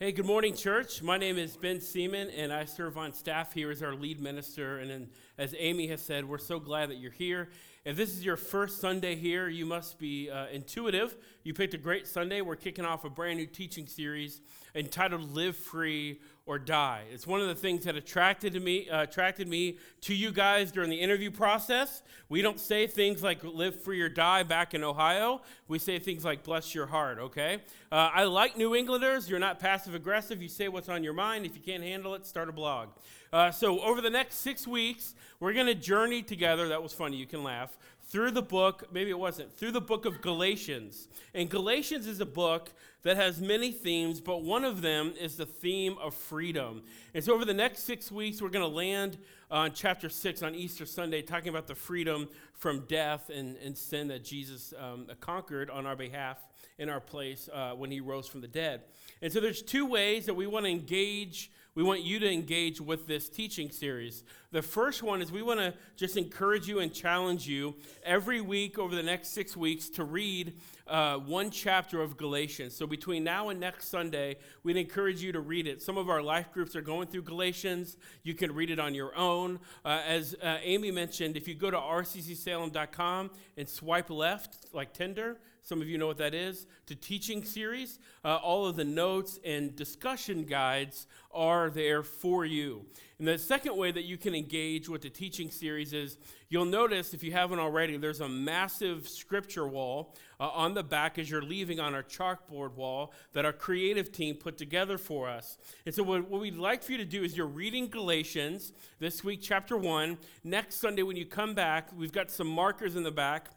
Hey, 0.00 0.12
good 0.12 0.26
morning, 0.26 0.54
church. 0.54 1.02
My 1.02 1.18
name 1.18 1.38
is 1.38 1.56
Ben 1.56 1.80
Seaman, 1.80 2.30
and 2.30 2.52
I 2.52 2.66
serve 2.66 2.96
on 2.96 3.12
staff 3.12 3.52
here 3.52 3.68
as 3.72 3.82
our 3.82 3.96
lead 3.96 4.20
minister. 4.20 4.78
And 4.78 5.08
as 5.36 5.56
Amy 5.58 5.88
has 5.88 6.00
said, 6.00 6.24
we're 6.24 6.38
so 6.38 6.60
glad 6.60 6.90
that 6.90 6.98
you're 6.98 7.10
here. 7.10 7.48
If 7.88 7.96
this 7.96 8.10
is 8.10 8.22
your 8.22 8.36
first 8.36 8.82
Sunday 8.82 9.16
here, 9.16 9.48
you 9.48 9.64
must 9.64 9.98
be 9.98 10.28
uh, 10.28 10.48
intuitive. 10.52 11.16
You 11.42 11.54
picked 11.54 11.72
a 11.72 11.78
great 11.78 12.06
Sunday. 12.06 12.42
We're 12.42 12.54
kicking 12.54 12.84
off 12.84 13.06
a 13.06 13.08
brand 13.08 13.38
new 13.38 13.46
teaching 13.46 13.86
series 13.86 14.42
entitled 14.74 15.34
"Live 15.34 15.56
Free 15.56 16.20
or 16.44 16.58
Die." 16.58 17.04
It's 17.10 17.26
one 17.26 17.40
of 17.40 17.48
the 17.48 17.54
things 17.54 17.84
that 17.84 17.96
attracted 17.96 18.62
me, 18.62 18.90
uh, 18.90 19.04
attracted 19.04 19.48
me 19.48 19.78
to 20.02 20.14
you 20.14 20.32
guys 20.32 20.70
during 20.70 20.90
the 20.90 21.00
interview 21.00 21.30
process. 21.30 22.02
We 22.28 22.42
don't 22.42 22.60
say 22.60 22.86
things 22.86 23.22
like 23.22 23.42
"Live 23.42 23.82
free 23.82 24.02
or 24.02 24.10
die" 24.10 24.42
back 24.42 24.74
in 24.74 24.84
Ohio. 24.84 25.40
We 25.66 25.78
say 25.78 25.98
things 25.98 26.26
like 26.26 26.42
"Bless 26.42 26.74
your 26.74 26.88
heart." 26.88 27.18
Okay. 27.18 27.62
Uh, 27.90 28.10
I 28.12 28.24
like 28.24 28.58
New 28.58 28.74
Englanders. 28.74 29.30
You're 29.30 29.38
not 29.38 29.60
passive 29.60 29.94
aggressive. 29.94 30.42
You 30.42 30.50
say 30.50 30.68
what's 30.68 30.90
on 30.90 31.02
your 31.02 31.14
mind. 31.14 31.46
If 31.46 31.56
you 31.56 31.62
can't 31.62 31.82
handle 31.82 32.14
it, 32.14 32.26
start 32.26 32.50
a 32.50 32.52
blog. 32.52 32.90
Uh, 33.32 33.50
so 33.50 33.80
over 33.80 34.00
the 34.00 34.10
next 34.10 34.36
six 34.36 34.66
weeks, 34.66 35.14
we're 35.40 35.52
going 35.52 35.66
to 35.66 35.74
journey 35.74 36.22
together. 36.22 36.68
That 36.68 36.82
was 36.82 36.92
funny. 36.92 37.16
You 37.16 37.26
can 37.26 37.42
laugh 37.42 37.76
through 38.08 38.30
the 38.30 38.42
book, 38.42 38.84
maybe 38.90 39.10
it 39.10 39.18
wasn't, 39.18 39.54
through 39.56 39.72
the 39.72 39.82
book 39.82 40.06
of 40.06 40.22
Galatians. 40.22 41.08
And 41.34 41.50
Galatians 41.50 42.06
is 42.06 42.20
a 42.20 42.26
book 42.26 42.70
that 43.02 43.16
has 43.16 43.40
many 43.40 43.70
themes, 43.70 44.18
but 44.18 44.42
one 44.42 44.64
of 44.64 44.80
them 44.80 45.12
is 45.20 45.36
the 45.36 45.44
theme 45.44 45.96
of 46.00 46.14
freedom. 46.14 46.82
And 47.14 47.22
so 47.22 47.34
over 47.34 47.44
the 47.44 47.54
next 47.54 47.80
six 47.80 48.10
weeks, 48.10 48.40
we're 48.40 48.48
going 48.48 48.68
to 48.68 48.74
land 48.74 49.18
on 49.50 49.72
chapter 49.72 50.08
six 50.08 50.42
on 50.42 50.54
Easter 50.54 50.86
Sunday, 50.86 51.20
talking 51.20 51.48
about 51.48 51.66
the 51.66 51.74
freedom 51.74 52.28
from 52.54 52.80
death 52.88 53.30
and, 53.30 53.56
and 53.58 53.76
sin 53.76 54.08
that 54.08 54.24
Jesus 54.24 54.72
um, 54.78 55.06
conquered 55.20 55.68
on 55.68 55.86
our 55.86 55.96
behalf 55.96 56.38
in 56.78 56.88
our 56.88 57.00
place 57.00 57.48
uh, 57.52 57.72
when 57.72 57.90
he 57.90 58.00
rose 58.00 58.26
from 58.26 58.40
the 58.40 58.48
dead. 58.48 58.82
And 59.20 59.32
so 59.32 59.40
there's 59.40 59.62
two 59.62 59.84
ways 59.84 60.26
that 60.26 60.34
we 60.34 60.46
want 60.46 60.64
to 60.64 60.70
engage 60.70 61.50
we 61.78 61.84
want 61.84 62.02
you 62.02 62.18
to 62.18 62.28
engage 62.28 62.80
with 62.80 63.06
this 63.06 63.28
teaching 63.28 63.70
series. 63.70 64.24
The 64.50 64.62
first 64.62 65.04
one 65.04 65.22
is 65.22 65.30
we 65.30 65.42
want 65.42 65.60
to 65.60 65.74
just 65.94 66.16
encourage 66.16 66.66
you 66.66 66.80
and 66.80 66.92
challenge 66.92 67.46
you 67.46 67.76
every 68.02 68.40
week 68.40 68.80
over 68.80 68.96
the 68.96 69.02
next 69.04 69.28
six 69.28 69.56
weeks 69.56 69.88
to 69.90 70.02
read 70.02 70.54
uh, 70.88 71.18
one 71.18 71.52
chapter 71.52 72.02
of 72.02 72.16
Galatians. 72.16 72.74
So 72.74 72.84
between 72.84 73.22
now 73.22 73.50
and 73.50 73.60
next 73.60 73.90
Sunday, 73.90 74.38
we'd 74.64 74.76
encourage 74.76 75.22
you 75.22 75.30
to 75.30 75.38
read 75.38 75.68
it. 75.68 75.80
Some 75.80 75.96
of 75.96 76.10
our 76.10 76.20
life 76.20 76.52
groups 76.52 76.74
are 76.74 76.80
going 76.80 77.06
through 77.06 77.22
Galatians. 77.22 77.96
You 78.24 78.34
can 78.34 78.52
read 78.52 78.72
it 78.72 78.80
on 78.80 78.92
your 78.92 79.16
own. 79.16 79.60
Uh, 79.84 80.00
as 80.04 80.34
uh, 80.42 80.56
Amy 80.64 80.90
mentioned, 80.90 81.36
if 81.36 81.46
you 81.46 81.54
go 81.54 81.70
to 81.70 81.76
rccsalem.com 81.76 83.30
and 83.56 83.68
swipe 83.68 84.10
left, 84.10 84.66
like 84.72 84.92
Tinder, 84.92 85.36
some 85.68 85.82
of 85.82 85.88
you 85.88 85.98
know 85.98 86.06
what 86.06 86.16
that 86.16 86.34
is, 86.34 86.66
to 86.86 86.94
teaching 86.94 87.44
series. 87.44 87.98
Uh, 88.24 88.36
all 88.36 88.66
of 88.66 88.76
the 88.76 88.84
notes 88.84 89.38
and 89.44 89.76
discussion 89.76 90.44
guides 90.44 91.06
are 91.30 91.68
there 91.68 92.02
for 92.02 92.46
you. 92.46 92.86
And 93.18 93.28
the 93.28 93.36
second 93.36 93.76
way 93.76 93.92
that 93.92 94.04
you 94.04 94.16
can 94.16 94.34
engage 94.34 94.88
with 94.88 95.02
the 95.02 95.10
teaching 95.10 95.50
series 95.50 95.92
is 95.92 96.16
you'll 96.48 96.64
notice, 96.64 97.12
if 97.12 97.22
you 97.22 97.32
haven't 97.32 97.58
already, 97.58 97.98
there's 97.98 98.22
a 98.22 98.28
massive 98.28 99.06
scripture 99.06 99.68
wall 99.68 100.14
uh, 100.40 100.48
on 100.48 100.72
the 100.72 100.82
back 100.82 101.18
as 101.18 101.28
you're 101.28 101.42
leaving 101.42 101.80
on 101.80 101.94
our 101.94 102.02
chalkboard 102.02 102.74
wall 102.74 103.12
that 103.34 103.44
our 103.44 103.52
creative 103.52 104.10
team 104.10 104.36
put 104.36 104.56
together 104.56 104.96
for 104.96 105.28
us. 105.28 105.58
And 105.84 105.94
so, 105.94 106.02
what, 106.02 106.30
what 106.30 106.40
we'd 106.40 106.56
like 106.56 106.82
for 106.82 106.92
you 106.92 106.98
to 106.98 107.04
do 107.04 107.22
is 107.22 107.36
you're 107.36 107.46
reading 107.46 107.88
Galatians 107.88 108.72
this 109.00 109.22
week, 109.22 109.40
chapter 109.42 109.76
1. 109.76 110.16
Next 110.44 110.76
Sunday, 110.76 111.02
when 111.02 111.16
you 111.16 111.26
come 111.26 111.52
back, 111.52 111.88
we've 111.94 112.12
got 112.12 112.30
some 112.30 112.46
markers 112.46 112.96
in 112.96 113.02
the 113.02 113.10
back 113.10 113.50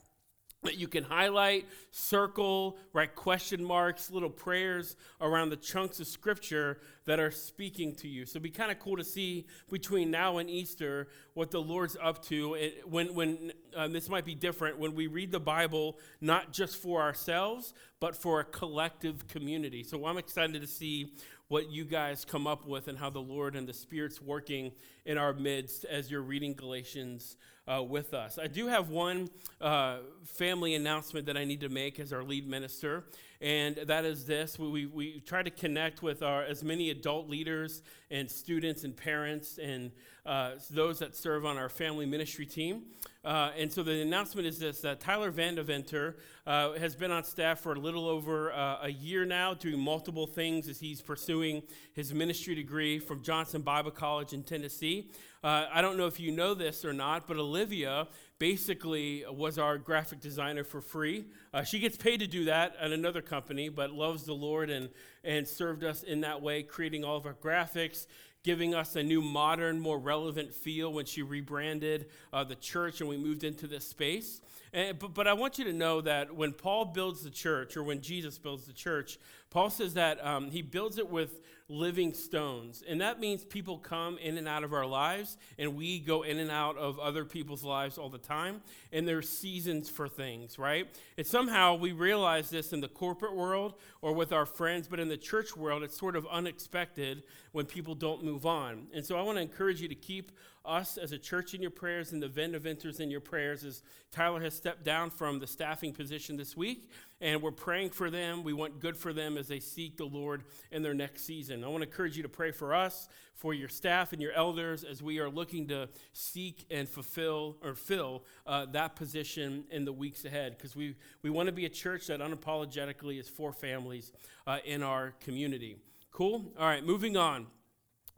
that 0.63 0.77
you 0.77 0.87
can 0.87 1.03
highlight, 1.03 1.65
circle, 1.89 2.77
write 2.93 3.15
question 3.15 3.63
marks, 3.63 4.11
little 4.11 4.29
prayers 4.29 4.95
around 5.19 5.49
the 5.49 5.55
chunks 5.55 5.99
of 5.99 6.05
scripture 6.05 6.79
that 7.05 7.19
are 7.19 7.31
speaking 7.31 7.95
to 7.95 8.07
you. 8.07 8.25
So 8.25 8.33
it'd 8.33 8.43
be 8.43 8.51
kind 8.51 8.71
of 8.71 8.77
cool 8.77 8.97
to 8.97 9.03
see 9.03 9.47
between 9.71 10.11
now 10.11 10.37
and 10.37 10.49
Easter 10.49 11.07
what 11.33 11.49
the 11.49 11.59
Lord's 11.59 11.97
up 11.99 12.23
to. 12.25 12.53
It, 12.53 12.87
when 12.87 13.15
when 13.15 13.53
um, 13.75 13.91
this 13.91 14.07
might 14.07 14.25
be 14.25 14.35
different 14.35 14.77
when 14.77 14.93
we 14.93 15.07
read 15.07 15.31
the 15.31 15.39
Bible 15.39 15.97
not 16.19 16.53
just 16.53 16.77
for 16.77 17.01
ourselves, 17.01 17.73
but 17.99 18.15
for 18.15 18.39
a 18.39 18.43
collective 18.43 19.27
community. 19.27 19.83
So 19.83 20.05
I'm 20.05 20.17
excited 20.17 20.61
to 20.61 20.67
see 20.67 21.13
what 21.51 21.69
you 21.69 21.83
guys 21.83 22.23
come 22.23 22.47
up 22.47 22.65
with 22.65 22.87
and 22.87 22.97
how 22.97 23.09
the 23.09 23.19
Lord 23.19 23.57
and 23.57 23.67
the 23.67 23.73
Spirit's 23.73 24.21
working 24.21 24.71
in 25.05 25.17
our 25.17 25.33
midst 25.33 25.83
as 25.83 26.09
you're 26.09 26.21
reading 26.21 26.53
Galatians 26.53 27.35
uh, 27.67 27.83
with 27.83 28.13
us. 28.13 28.39
I 28.41 28.47
do 28.47 28.67
have 28.67 28.87
one 28.87 29.29
uh, 29.59 29.97
family 30.23 30.75
announcement 30.75 31.25
that 31.25 31.35
I 31.35 31.43
need 31.43 31.59
to 31.59 31.67
make 31.67 31.99
as 31.99 32.13
our 32.13 32.23
lead 32.23 32.47
minister, 32.47 33.03
and 33.41 33.75
that 33.87 34.05
is 34.05 34.25
this. 34.25 34.59
We, 34.59 34.85
we, 34.85 35.19
try 35.25 35.41
to 35.41 35.49
connect 35.49 36.03
with 36.03 36.21
our, 36.21 36.43
as 36.43 36.63
many 36.63 36.91
adult 36.91 37.27
leaders 37.27 37.81
and 38.11 38.29
students 38.29 38.83
and 38.83 38.95
parents 38.95 39.57
and 39.57 39.91
uh, 40.25 40.51
those 40.69 40.99
that 40.99 41.15
serve 41.15 41.45
on 41.45 41.57
our 41.57 41.69
family 41.69 42.05
ministry 42.05 42.45
team. 42.45 42.83
Uh, 43.25 43.51
and 43.57 43.71
so 43.71 43.81
the 43.81 44.01
announcement 44.01 44.47
is 44.47 44.59
this 44.59 44.81
that 44.81 44.99
Tyler 44.99 45.31
Vandeventer 45.31 46.15
uh, 46.45 46.73
has 46.73 46.95
been 46.95 47.11
on 47.11 47.23
staff 47.23 47.59
for 47.59 47.73
a 47.73 47.79
little 47.79 48.07
over 48.07 48.51
uh, 48.51 48.79
a 48.83 48.89
year 48.89 49.25
now, 49.25 49.53
doing 49.53 49.79
multiple 49.79 50.27
things 50.27 50.67
as 50.67 50.79
he's 50.79 51.01
pursuing 51.01 51.63
his 51.93 52.13
ministry 52.13 52.53
degree 52.55 52.99
from 52.99 53.23
Johnson 53.23 53.61
Bible 53.61 53.91
College 53.91 54.33
in 54.33 54.43
Tennessee. 54.43 55.11
Uh, 55.43 55.65
I 55.71 55.81
don't 55.81 55.97
know 55.97 56.05
if 56.05 56.19
you 56.19 56.31
know 56.31 56.53
this 56.53 56.85
or 56.85 56.93
not, 56.93 57.27
but 57.27 57.37
Olivia 57.37 58.07
basically 58.41 59.23
was 59.29 59.59
our 59.59 59.77
graphic 59.77 60.19
designer 60.19 60.63
for 60.63 60.81
free. 60.81 61.25
Uh, 61.53 61.61
she 61.61 61.77
gets 61.77 61.95
paid 61.95 62.19
to 62.19 62.25
do 62.25 62.45
that 62.45 62.75
at 62.81 62.91
another 62.91 63.21
company, 63.21 63.69
but 63.69 63.91
loves 63.91 64.23
the 64.23 64.33
Lord 64.33 64.71
and, 64.71 64.89
and 65.23 65.47
served 65.47 65.83
us 65.83 66.01
in 66.01 66.21
that 66.21 66.41
way, 66.41 66.63
creating 66.63 67.05
all 67.05 67.15
of 67.15 67.27
our 67.27 67.35
graphics 67.35 68.07
giving 68.43 68.73
us 68.73 68.95
a 68.95 69.03
new, 69.03 69.21
modern, 69.21 69.79
more 69.79 69.99
relevant 69.99 70.51
feel 70.51 70.91
when 70.91 71.05
she 71.05 71.21
rebranded 71.21 72.07
uh, 72.33 72.43
the 72.43 72.55
church 72.55 72.99
and 72.99 73.07
we 73.07 73.15
moved 73.15 73.43
into 73.43 73.67
this 73.67 73.87
space. 73.87 74.41
And, 74.73 74.97
but, 74.97 75.13
but 75.13 75.27
I 75.27 75.33
want 75.33 75.59
you 75.59 75.65
to 75.65 75.73
know 75.73 76.01
that 76.01 76.33
when 76.33 76.53
Paul 76.53 76.85
builds 76.85 77.23
the 77.23 77.29
church, 77.29 77.77
or 77.77 77.83
when 77.83 78.01
Jesus 78.01 78.39
builds 78.39 78.65
the 78.65 78.73
church, 78.73 79.19
Paul 79.51 79.69
says 79.69 79.93
that 79.93 80.25
um, 80.25 80.49
he 80.49 80.63
builds 80.63 80.97
it 80.97 81.07
with 81.07 81.41
living 81.71 82.13
stones. 82.13 82.83
And 82.87 83.01
that 83.01 83.19
means 83.19 83.43
people 83.43 83.77
come 83.77 84.17
in 84.17 84.37
and 84.37 84.47
out 84.47 84.63
of 84.63 84.73
our 84.73 84.85
lives, 84.85 85.37
and 85.57 85.75
we 85.75 85.99
go 85.99 86.23
in 86.23 86.37
and 86.39 86.51
out 86.51 86.77
of 86.77 86.99
other 86.99 87.25
people's 87.25 87.63
lives 87.63 87.97
all 87.97 88.09
the 88.09 88.17
time. 88.17 88.61
And 88.91 89.07
there's 89.07 89.29
seasons 89.29 89.89
for 89.89 90.07
things, 90.07 90.59
right? 90.59 90.87
And 91.17 91.25
somehow 91.25 91.75
we 91.75 91.93
realize 91.93 92.49
this 92.49 92.73
in 92.73 92.81
the 92.81 92.89
corporate 92.89 93.35
world 93.35 93.75
or 94.01 94.13
with 94.13 94.33
our 94.33 94.45
friends, 94.45 94.87
but 94.87 94.99
in 94.99 95.07
the 95.07 95.17
church 95.17 95.55
world, 95.55 95.81
it's 95.81 95.97
sort 95.97 96.15
of 96.15 96.27
unexpected 96.29 97.23
when 97.53 97.65
people 97.65 97.95
don't 97.95 98.23
move 98.23 98.45
on. 98.45 98.87
And 98.93 99.05
so 99.05 99.17
I 99.17 99.21
want 99.21 99.37
to 99.37 99.41
encourage 99.41 99.81
you 99.81 99.87
to 99.87 99.95
keep 99.95 100.31
us 100.65 100.97
as 100.97 101.11
a 101.11 101.17
church 101.17 101.53
in 101.53 101.61
your 101.61 101.71
prayers 101.71 102.11
and 102.11 102.21
the 102.21 102.27
Vandeventers 102.27 102.99
in 102.99 103.09
your 103.09 103.19
prayers 103.19 103.63
as 103.63 103.81
Tyler 104.11 104.41
has 104.41 104.53
stepped 104.53 104.83
down 104.83 105.09
from 105.09 105.39
the 105.39 105.47
staffing 105.47 105.93
position 105.93 106.37
this 106.37 106.55
week. 106.55 106.89
And 107.19 107.41
we're 107.41 107.51
praying 107.51 107.91
for 107.91 108.09
them. 108.09 108.43
We 108.43 108.53
want 108.53 108.79
good 108.79 108.97
for 108.97 109.13
them 109.13 109.37
as 109.37 109.47
they 109.47 109.59
seek 109.59 109.97
the 109.97 110.05
Lord 110.05 110.43
in 110.71 110.81
their 110.81 110.93
next 110.93 111.23
season. 111.23 111.63
I 111.63 111.67
want 111.67 111.83
to 111.83 111.89
encourage 111.89 112.17
you 112.17 112.23
to 112.23 112.29
pray 112.29 112.51
for 112.51 112.73
us, 112.73 113.07
for 113.35 113.53
your 113.53 113.69
staff 113.69 114.13
and 114.13 114.21
your 114.21 114.31
elders 114.33 114.83
as 114.83 115.01
we 115.01 115.19
are 115.19 115.29
looking 115.29 115.67
to 115.67 115.89
seek 116.13 116.65
and 116.69 116.89
fulfill 116.89 117.57
or 117.63 117.75
fill 117.75 118.23
uh, 118.45 118.65
that 118.67 118.95
position 118.95 119.65
in 119.71 119.85
the 119.85 119.93
weeks 119.93 120.25
ahead 120.25 120.57
because 120.57 120.75
we, 120.75 120.95
we 121.21 121.29
want 121.29 121.47
to 121.47 121.53
be 121.53 121.65
a 121.65 121.69
church 121.69 122.07
that 122.07 122.19
unapologetically 122.19 123.19
is 123.19 123.29
for 123.29 123.51
families 123.51 124.11
uh, 124.47 124.57
in 124.65 124.83
our 124.83 125.13
community. 125.19 125.77
Cool? 126.11 126.53
All 126.59 126.67
right, 126.67 126.83
moving 126.83 127.17
on. 127.17 127.47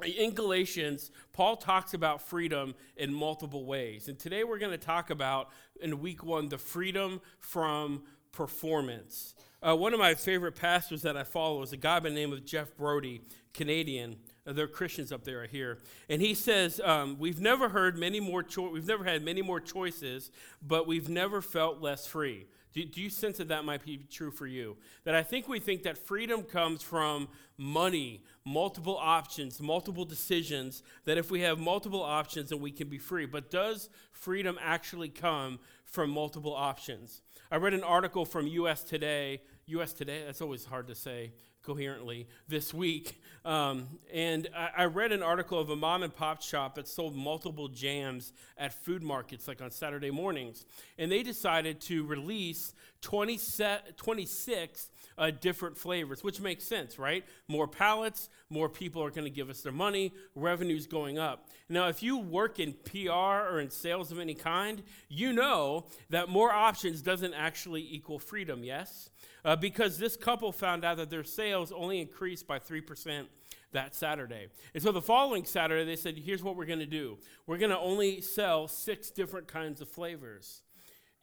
In 0.01 0.31
Galatians, 0.31 1.11
Paul 1.31 1.55
talks 1.55 1.93
about 1.93 2.21
freedom 2.21 2.75
in 2.97 3.13
multiple 3.13 3.65
ways. 3.65 4.07
And 4.07 4.19
today 4.19 4.43
we're 4.43 4.57
going 4.57 4.71
to 4.71 4.77
talk 4.77 5.09
about, 5.09 5.49
in 5.81 5.99
week 5.99 6.23
one, 6.23 6.49
the 6.49 6.57
freedom 6.57 7.21
from 7.39 8.03
performance. 8.31 9.35
Uh, 9.61 9.75
one 9.75 9.93
of 9.93 9.99
my 9.99 10.13
favorite 10.13 10.55
pastors 10.55 11.03
that 11.03 11.15
I 11.15 11.23
follow 11.23 11.61
is 11.61 11.71
a 11.71 11.77
guy 11.77 11.99
by 11.99 12.09
the 12.09 12.15
name 12.15 12.33
of 12.33 12.43
Jeff 12.45 12.75
Brody, 12.75 13.21
Canadian. 13.53 14.17
Uh, 14.45 14.51
there 14.51 14.66
are 14.66 14.67
Christians 14.67 15.13
up 15.13 15.23
there 15.23 15.45
here, 15.45 15.78
and 16.09 16.22
he 16.22 16.34
says 16.34 16.81
um, 16.84 17.17
we've 17.17 17.39
never 17.39 17.69
heard 17.69 17.97
many 17.97 18.19
more. 18.19 18.43
Cho- 18.43 18.72
we've 18.72 18.87
never 18.87 19.05
had 19.05 19.23
many 19.23 19.41
more 19.41 19.61
choices, 19.61 20.31
but 20.61 20.85
we've 20.85 21.07
never 21.07 21.41
felt 21.41 21.81
less 21.81 22.05
free. 22.05 22.46
Do, 22.73 22.84
do 22.84 23.01
you 23.01 23.09
sense 23.09 23.37
that 23.37 23.47
that 23.49 23.63
might 23.63 23.85
be 23.85 24.05
true 24.11 24.31
for 24.31 24.47
you? 24.47 24.75
That 25.05 25.16
I 25.16 25.23
think 25.23 25.47
we 25.47 25.59
think 25.59 25.84
that 25.84 25.97
freedom 25.97 26.43
comes 26.43 26.81
from 26.81 27.29
money, 27.57 28.23
multiple 28.45 28.97
options, 28.99 29.61
multiple 29.61 30.05
decisions, 30.05 30.84
that 31.05 31.17
if 31.17 31.31
we 31.31 31.41
have 31.41 31.59
multiple 31.59 32.01
options, 32.01 32.49
then 32.49 32.59
we 32.59 32.72
can 32.72 32.90
be 32.90 32.97
free. 32.97 33.25
But 33.25 33.49
does 33.49 33.90
freedom 34.11 34.57
actually 34.61 35.09
come 35.09 35.59
from 35.85 36.09
multiple 36.09 36.53
options? 36.53 37.22
I 37.51 37.57
read 37.57 37.73
an 37.73 37.84
article 37.84 38.25
from 38.25 38.47
US 38.47 38.84
Today. 38.84 39.41
US 39.67 39.93
Today, 39.93 40.23
that's 40.25 40.41
always 40.41 40.66
hard 40.66 40.87
to 40.87 40.95
say 40.95 41.31
coherently 41.63 42.28
this 42.47 42.73
week. 42.73 43.22
Um, 43.45 43.87
and 44.13 44.49
I, 44.55 44.69
I, 44.84 44.85
read 44.85 45.11
an 45.11 45.23
article 45.23 45.59
of 45.59 45.69
a 45.69 45.75
mom 45.75 46.03
and 46.03 46.13
pop 46.13 46.41
shop 46.41 46.75
that 46.75 46.87
sold 46.87 47.16
multiple 47.16 47.69
jams 47.69 48.34
at 48.57 48.73
food 48.73 49.01
markets, 49.01 49.47
like 49.47 49.61
on 49.61 49.72
Saturday 49.72 50.11
mornings. 50.11 50.66
And 50.97 51.11
they 51.11 51.23
decided 51.23 51.79
to 51.81 52.05
release 52.05 52.73
20 53.01 53.37
set, 53.37 53.97
26 53.97 54.89
uh, 55.17 55.31
different 55.31 55.77
flavors, 55.77 56.23
which 56.23 56.39
makes 56.39 56.63
sense, 56.63 56.97
right? 56.99 57.25
More 57.47 57.67
palates, 57.67 58.29
more 58.49 58.69
people 58.69 59.03
are 59.03 59.11
going 59.11 59.25
to 59.25 59.29
give 59.29 59.49
us 59.49 59.61
their 59.61 59.71
money, 59.71 60.13
revenue's 60.35 60.87
going 60.87 61.17
up. 61.17 61.49
Now, 61.69 61.87
if 61.87 62.03
you 62.03 62.17
work 62.17 62.59
in 62.59 62.73
PR 62.73 63.11
or 63.11 63.59
in 63.59 63.69
sales 63.69 64.11
of 64.11 64.19
any 64.19 64.35
kind, 64.35 64.83
you 65.09 65.33
know 65.33 65.85
that 66.09 66.29
more 66.29 66.51
options 66.51 67.01
doesn't 67.01 67.33
actually 67.33 67.87
equal 67.89 68.19
freedom, 68.19 68.63
yes? 68.63 69.09
uh, 69.45 69.55
because 69.55 69.97
this 69.97 70.15
couple 70.15 70.51
found 70.51 70.85
out 70.85 70.97
that 70.97 71.09
their 71.09 71.23
sales 71.23 71.71
only 71.71 71.99
increased 71.99 72.47
by 72.47 72.59
3% 72.59 73.25
that 73.71 73.95
Saturday. 73.95 74.47
And 74.73 74.83
so 74.83 74.91
the 74.91 75.01
following 75.01 75.45
Saturday, 75.45 75.83
they 75.85 75.95
said, 75.95 76.17
here's 76.17 76.43
what 76.43 76.55
we're 76.55 76.65
going 76.65 76.79
to 76.79 76.85
do 76.85 77.17
we're 77.47 77.57
going 77.57 77.71
to 77.71 77.79
only 77.79 78.21
sell 78.21 78.67
six 78.67 79.09
different 79.09 79.47
kinds 79.47 79.81
of 79.81 79.89
flavors. 79.89 80.62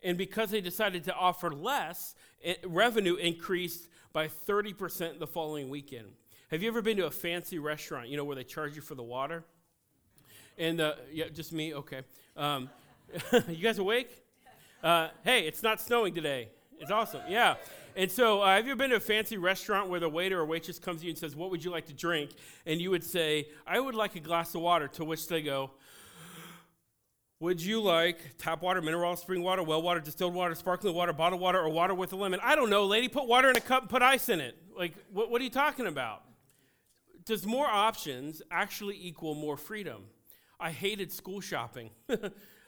And 0.03 0.17
because 0.17 0.51
they 0.51 0.61
decided 0.61 1.05
to 1.05 1.15
offer 1.15 1.51
less, 1.51 2.15
it, 2.41 2.65
revenue 2.67 3.17
increased 3.17 3.89
by 4.13 4.29
30% 4.29 5.19
the 5.19 5.27
following 5.27 5.69
weekend. 5.69 6.09
Have 6.51 6.63
you 6.63 6.69
ever 6.69 6.83
been 6.83 6.97
to 6.97 7.07
a 7.07 7.11
fancy 7.11 7.59
restaurant, 7.59 8.09
you 8.09 8.17
know, 8.17 8.25
where 8.25 8.37
they 8.37 8.45
charge 8.45 8.75
you 8.75 8.83
for 8.83 8.95
the 8.95 9.03
water? 9.03 9.45
And, 10.59 10.81
uh, 10.81 10.95
yeah, 11.13 11.27
just 11.29 11.53
me? 11.53 11.75
Okay. 11.75 12.03
Um, 12.37 12.71
you 13.49 13.63
guys 13.63 13.79
awake? 13.79 14.11
Uh, 14.83 15.09
hey, 15.25 15.47
it's 15.47 15.63
not 15.63 15.81
snowing 15.81 16.15
today. 16.15 16.49
It's 16.79 16.91
awesome. 16.91 17.21
Yeah. 17.29 17.57
And 17.95 18.11
so, 18.11 18.41
uh, 18.41 18.57
have 18.57 18.65
you 18.65 18.73
ever 18.73 18.79
been 18.79 18.91
to 18.91 18.97
a 18.97 19.01
fancy 19.01 19.37
restaurant 19.37 19.91
where 19.91 20.01
the 20.01 20.09
waiter 20.09 20.41
or 20.41 20.47
waitress 20.47 20.79
comes 20.79 21.01
to 21.01 21.07
you 21.07 21.11
and 21.11 21.19
says, 21.19 21.37
What 21.37 21.51
would 21.51 21.63
you 21.63 21.71
like 21.71 21.87
to 21.87 21.93
drink? 21.93 22.31
And 22.65 22.81
you 22.81 22.91
would 22.91 23.05
say, 23.05 23.49
I 23.67 23.79
would 23.81 23.95
like 23.95 24.17
a 24.17 24.21
glass 24.21 24.55
of 24.55 24.63
water, 24.63 24.89
to 24.89 25.05
which 25.05 25.29
they 25.29 25.43
go, 25.43 25.73
Would 27.41 27.63
you 27.63 27.81
like 27.81 28.37
tap 28.37 28.61
water, 28.61 28.83
mineral 28.83 29.17
spring 29.17 29.43
water, 29.43 29.63
well 29.63 29.81
water, 29.81 29.99
distilled 30.01 30.35
water, 30.35 30.55
sparkling 30.55 30.95
water, 30.95 31.15
bottled 31.15 31.41
water, 31.41 31.59
or 31.59 31.71
water 31.71 31.95
with 31.95 32.13
a 32.13 32.17
lemon? 32.17 32.39
I 32.43 32.55
don't 32.55 32.69
know, 32.69 32.85
lady. 32.85 33.09
Put 33.09 33.27
water 33.27 33.49
in 33.49 33.57
a 33.57 33.61
cup 33.61 33.83
and 33.83 33.91
put 33.91 34.03
ice 34.03 34.29
in 34.29 34.41
it. 34.41 34.59
Like, 34.77 34.93
what, 35.11 35.31
what 35.31 35.41
are 35.41 35.45
you 35.45 35.51
talking 35.51 35.87
about? 35.87 36.23
Does 37.25 37.47
more 37.47 37.67
options 37.67 38.43
actually 38.51 38.99
equal 39.01 39.35
more 39.35 39.57
freedom? 39.57 40.03
I 40.59 40.71
hated 40.71 41.11
school 41.13 41.41
shopping. 41.41 41.91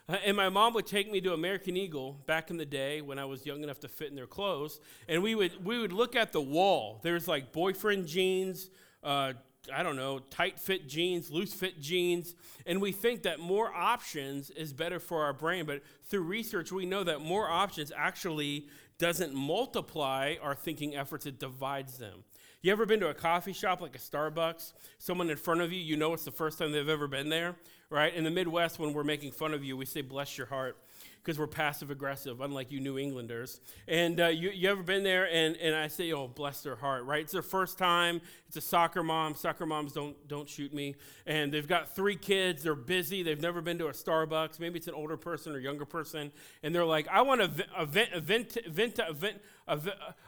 And 0.07 0.35
my 0.35 0.49
mom 0.49 0.73
would 0.73 0.85
take 0.85 1.09
me 1.09 1.21
to 1.21 1.33
American 1.33 1.77
Eagle 1.77 2.21
back 2.25 2.49
in 2.49 2.57
the 2.57 2.65
day 2.65 2.99
when 2.99 3.17
I 3.17 3.23
was 3.23 3.45
young 3.45 3.63
enough 3.63 3.79
to 3.81 3.87
fit 3.87 4.09
in 4.09 4.15
their 4.15 4.27
clothes. 4.27 4.81
And 5.07 5.23
we 5.23 5.33
would, 5.33 5.63
we 5.63 5.79
would 5.79 5.93
look 5.93 6.17
at 6.17 6.33
the 6.33 6.41
wall. 6.41 6.99
There's 7.03 7.25
like 7.25 7.53
boyfriend 7.53 8.07
jeans, 8.07 8.69
uh, 9.01 9.33
I 9.73 9.83
don't 9.83 9.95
know, 9.95 10.19
tight 10.19 10.59
fit 10.59 10.87
jeans, 10.87 11.31
loose 11.31 11.53
fit 11.53 11.79
jeans. 11.79 12.35
And 12.65 12.81
we 12.81 12.91
think 12.91 13.23
that 13.23 13.39
more 13.39 13.73
options 13.73 14.49
is 14.49 14.73
better 14.73 14.99
for 14.99 15.23
our 15.23 15.33
brain. 15.33 15.65
But 15.65 15.83
through 16.05 16.23
research, 16.23 16.71
we 16.71 16.85
know 16.85 17.03
that 17.03 17.21
more 17.21 17.49
options 17.49 17.91
actually 17.95 18.67
doesn't 18.97 19.33
multiply 19.33 20.35
our 20.41 20.55
thinking 20.55 20.95
efforts, 20.95 21.25
it 21.25 21.39
divides 21.39 21.97
them. 21.97 22.23
You 22.61 22.71
ever 22.71 22.85
been 22.85 23.01
to 23.01 23.09
a 23.09 23.13
coffee 23.13 23.51
shop 23.51 23.81
like 23.81 23.95
a 23.95 23.99
Starbucks? 23.99 24.71
Someone 24.97 25.29
in 25.29 25.35
front 25.35 25.61
of 25.61 25.73
you, 25.73 25.79
you 25.79 25.97
know 25.97 26.13
it's 26.13 26.23
the 26.23 26.31
first 26.31 26.59
time 26.59 26.71
they've 26.71 26.87
ever 26.87 27.07
been 27.07 27.27
there, 27.27 27.55
right? 27.89 28.13
In 28.13 28.23
the 28.23 28.31
Midwest, 28.31 28.79
when 28.79 28.93
we're 28.93 29.03
making 29.03 29.33
fun 29.33 29.53
of 29.53 29.63
you, 29.63 29.75
we 29.75 29.85
say, 29.85 30.01
bless 30.01 30.37
your 30.37 30.47
heart 30.47 30.77
because 31.23 31.39
we're 31.39 31.47
passive 31.47 31.89
aggressive, 31.89 32.41
unlike 32.41 32.69
you 32.69 32.81
New 32.81 32.99
Englanders. 32.99 33.61
And 33.87 34.19
uh, 34.19 34.27
you, 34.27 34.49
you 34.49 34.69
ever 34.69 34.83
been 34.83 35.03
there 35.03 35.25
and, 35.31 35.55
and 35.55 35.73
I 35.73 35.87
say, 35.87 36.11
oh, 36.11 36.27
bless 36.27 36.61
their 36.61 36.75
heart, 36.75 37.05
right? 37.05 37.21
It's 37.21 37.31
their 37.31 37.41
first 37.41 37.77
time. 37.77 38.19
It's 38.47 38.57
a 38.57 38.61
soccer 38.61 39.03
mom. 39.03 39.33
Soccer 39.35 39.65
moms 39.65 39.93
don't, 39.93 40.15
don't 40.27 40.49
shoot 40.49 40.73
me. 40.73 40.95
And 41.25 41.53
they've 41.53 41.67
got 41.67 41.95
three 41.95 42.17
kids. 42.17 42.63
They're 42.63 42.75
busy. 42.75 43.23
They've 43.23 43.39
never 43.39 43.61
been 43.61 43.77
to 43.77 43.87
a 43.87 43.93
Starbucks. 43.93 44.59
Maybe 44.59 44.77
it's 44.77 44.87
an 44.87 44.95
older 44.95 45.15
person 45.15 45.53
or 45.53 45.59
younger 45.59 45.85
person. 45.85 46.31
And 46.61 46.75
they're 46.75 46.83
like, 46.83 47.07
I 47.07 47.21
want 47.21 47.41
a, 47.41 47.49
a, 47.75 47.85
vent, 47.85 48.09
a, 48.13 48.19
vent, 48.19 48.57
a, 48.57 48.69
vent, 48.69 48.99
a, 48.99 49.13
vent, 49.13 49.37
a, 49.65 49.79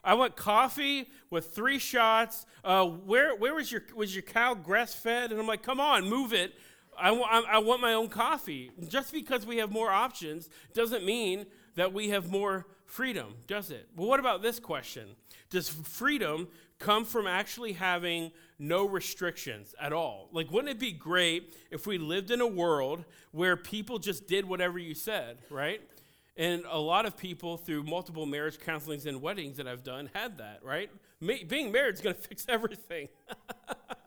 I 0.01 0.13
want 0.13 0.37
coffee 0.37 1.09
with 1.29 1.53
three 1.53 1.77
shots. 1.77 2.45
Uh, 2.63 2.85
where, 2.85 3.35
where 3.35 3.53
was 3.53 3.69
your, 3.69 3.83
was 3.93 4.15
your 4.15 4.23
cow 4.23 4.53
grass 4.53 4.95
fed? 4.95 5.31
And 5.31 5.41
I'm 5.41 5.47
like, 5.47 5.61
come 5.61 5.81
on, 5.81 6.07
move 6.07 6.31
it. 6.31 6.53
I, 6.99 7.07
w- 7.07 7.25
I 7.25 7.59
want 7.59 7.81
my 7.81 7.93
own 7.93 8.09
coffee. 8.09 8.71
Just 8.87 9.11
because 9.11 9.45
we 9.45 9.57
have 9.57 9.71
more 9.71 9.91
options 9.91 10.49
doesn't 10.73 11.05
mean 11.05 11.45
that 11.75 11.93
we 11.93 12.09
have 12.09 12.29
more 12.29 12.65
freedom, 12.85 13.35
does 13.47 13.71
it? 13.71 13.89
Well, 13.95 14.07
what 14.07 14.19
about 14.19 14.41
this 14.41 14.59
question? 14.59 15.15
Does 15.49 15.69
freedom 15.69 16.47
come 16.79 17.05
from 17.05 17.27
actually 17.27 17.73
having 17.73 18.31
no 18.59 18.87
restrictions 18.87 19.75
at 19.79 19.93
all? 19.93 20.29
Like, 20.31 20.51
wouldn't 20.51 20.71
it 20.71 20.79
be 20.79 20.91
great 20.91 21.55
if 21.71 21.87
we 21.87 21.97
lived 21.97 22.31
in 22.31 22.41
a 22.41 22.47
world 22.47 23.05
where 23.31 23.57
people 23.57 23.99
just 23.99 24.27
did 24.27 24.45
whatever 24.45 24.79
you 24.79 24.93
said, 24.93 25.39
right? 25.49 25.81
And 26.37 26.63
a 26.69 26.79
lot 26.79 27.05
of 27.05 27.15
people, 27.15 27.57
through 27.57 27.83
multiple 27.83 28.25
marriage 28.25 28.57
counselings 28.59 29.05
and 29.05 29.21
weddings 29.21 29.57
that 29.57 29.67
I've 29.67 29.83
done, 29.83 30.09
had 30.13 30.37
that, 30.39 30.59
right? 30.63 30.89
being 31.47 31.71
married 31.71 31.95
is 31.95 32.01
going 32.01 32.15
to 32.21 32.21
fix 32.21 32.45
everything. 32.49 33.07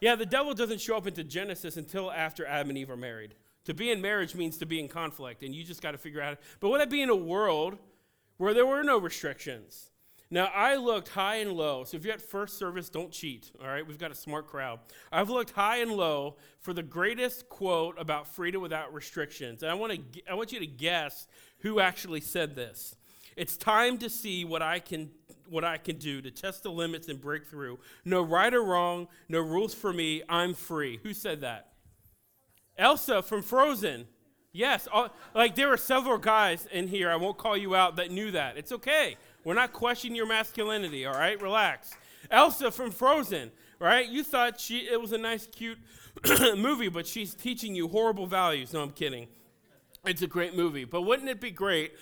Yeah, 0.00 0.14
the 0.14 0.26
devil 0.26 0.54
doesn't 0.54 0.80
show 0.80 0.96
up 0.96 1.06
into 1.06 1.24
Genesis 1.24 1.76
until 1.76 2.10
after 2.10 2.46
Adam 2.46 2.70
and 2.70 2.78
Eve 2.78 2.90
are 2.90 2.96
married. 2.96 3.34
To 3.64 3.74
be 3.74 3.90
in 3.90 4.00
marriage 4.00 4.34
means 4.34 4.56
to 4.58 4.66
be 4.66 4.80
in 4.80 4.88
conflict, 4.88 5.42
and 5.42 5.54
you 5.54 5.64
just 5.64 5.82
got 5.82 5.92
to 5.92 5.98
figure 5.98 6.22
out. 6.22 6.38
But 6.60 6.70
would 6.70 6.80
that 6.80 6.90
be 6.90 7.02
in 7.02 7.10
a 7.10 7.16
world 7.16 7.78
where 8.38 8.54
there 8.54 8.66
were 8.66 8.82
no 8.82 8.98
restrictions? 8.98 9.90
Now, 10.30 10.50
I 10.54 10.76
looked 10.76 11.08
high 11.08 11.36
and 11.36 11.52
low. 11.52 11.84
So 11.84 11.96
if 11.96 12.04
you're 12.04 12.12
at 12.12 12.20
first 12.20 12.58
service, 12.58 12.90
don't 12.90 13.10
cheat, 13.10 13.50
all 13.60 13.66
right? 13.66 13.86
We've 13.86 13.98
got 13.98 14.10
a 14.10 14.14
smart 14.14 14.46
crowd. 14.46 14.80
I've 15.10 15.30
looked 15.30 15.52
high 15.52 15.78
and 15.78 15.92
low 15.92 16.36
for 16.60 16.74
the 16.74 16.82
greatest 16.82 17.48
quote 17.48 17.98
about 17.98 18.26
freedom 18.26 18.60
without 18.60 18.92
restrictions. 18.92 19.62
And 19.62 19.72
I 19.72 19.74
want, 19.74 19.92
to, 19.92 20.22
I 20.30 20.34
want 20.34 20.52
you 20.52 20.60
to 20.60 20.66
guess 20.66 21.26
who 21.60 21.80
actually 21.80 22.20
said 22.20 22.54
this. 22.54 22.94
It's 23.36 23.56
time 23.56 23.96
to 23.98 24.10
see 24.10 24.44
what 24.44 24.62
I 24.62 24.80
can 24.80 25.10
what 25.50 25.64
I 25.64 25.76
can 25.78 25.96
do 25.96 26.20
to 26.20 26.30
test 26.30 26.62
the 26.62 26.70
limits 26.70 27.08
and 27.08 27.20
break 27.20 27.46
through. 27.46 27.78
No 28.04 28.22
right 28.22 28.52
or 28.52 28.62
wrong, 28.62 29.08
no 29.28 29.40
rules 29.40 29.74
for 29.74 29.92
me. 29.92 30.22
I'm 30.28 30.54
free. 30.54 31.00
Who 31.02 31.12
said 31.12 31.40
that? 31.40 31.68
Elsa 32.76 33.22
from 33.22 33.42
Frozen. 33.42 34.06
Yes, 34.52 34.88
all, 34.90 35.10
like 35.34 35.54
there 35.54 35.68
were 35.68 35.76
several 35.76 36.18
guys 36.18 36.66
in 36.72 36.88
here, 36.88 37.10
I 37.10 37.16
won't 37.16 37.36
call 37.36 37.56
you 37.56 37.74
out, 37.74 37.96
that 37.96 38.10
knew 38.10 38.30
that. 38.30 38.56
It's 38.56 38.72
okay. 38.72 39.16
We're 39.44 39.54
not 39.54 39.72
questioning 39.72 40.16
your 40.16 40.26
masculinity, 40.26 41.04
all 41.04 41.14
right? 41.14 41.40
Relax. 41.40 41.94
Elsa 42.30 42.70
from 42.70 42.90
Frozen, 42.90 43.50
right? 43.78 44.08
You 44.08 44.22
thought 44.22 44.58
she 44.58 44.78
it 44.78 45.00
was 45.00 45.12
a 45.12 45.18
nice, 45.18 45.46
cute 45.46 45.78
movie, 46.56 46.88
but 46.88 47.06
she's 47.06 47.34
teaching 47.34 47.74
you 47.74 47.88
horrible 47.88 48.26
values. 48.26 48.72
No, 48.72 48.82
I'm 48.82 48.90
kidding. 48.90 49.28
It's 50.04 50.22
a 50.22 50.26
great 50.26 50.56
movie. 50.56 50.84
But 50.84 51.02
wouldn't 51.02 51.28
it 51.28 51.40
be 51.40 51.50
great 51.50 51.92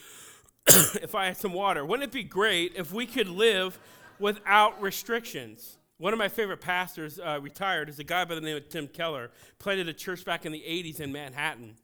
if 1.03 1.15
I 1.15 1.27
had 1.27 1.37
some 1.37 1.53
water. 1.53 1.85
Wouldn't 1.85 2.09
it 2.09 2.13
be 2.13 2.25
great 2.25 2.73
if 2.77 2.93
we 2.93 3.07
could 3.07 3.29
live 3.29 3.79
without 4.19 4.81
restrictions? 4.81 5.79
One 5.99 6.13
of 6.13 6.19
my 6.19 6.29
favorite 6.29 6.61
pastors 6.61 7.19
uh, 7.19 7.39
retired 7.41 7.89
is 7.89 7.99
a 7.99 8.05
guy 8.05 8.25
by 8.25 8.35
the 8.35 8.41
name 8.41 8.57
of 8.57 8.69
Tim 8.69 8.87
Keller, 8.89 9.31
planted 9.59 9.89
a 9.89 9.95
church 9.95 10.25
back 10.25 10.45
in 10.45 10.53
the 10.53 10.61
80s 10.61 11.01
in 11.01 11.13
Manhattan, 11.13 11.77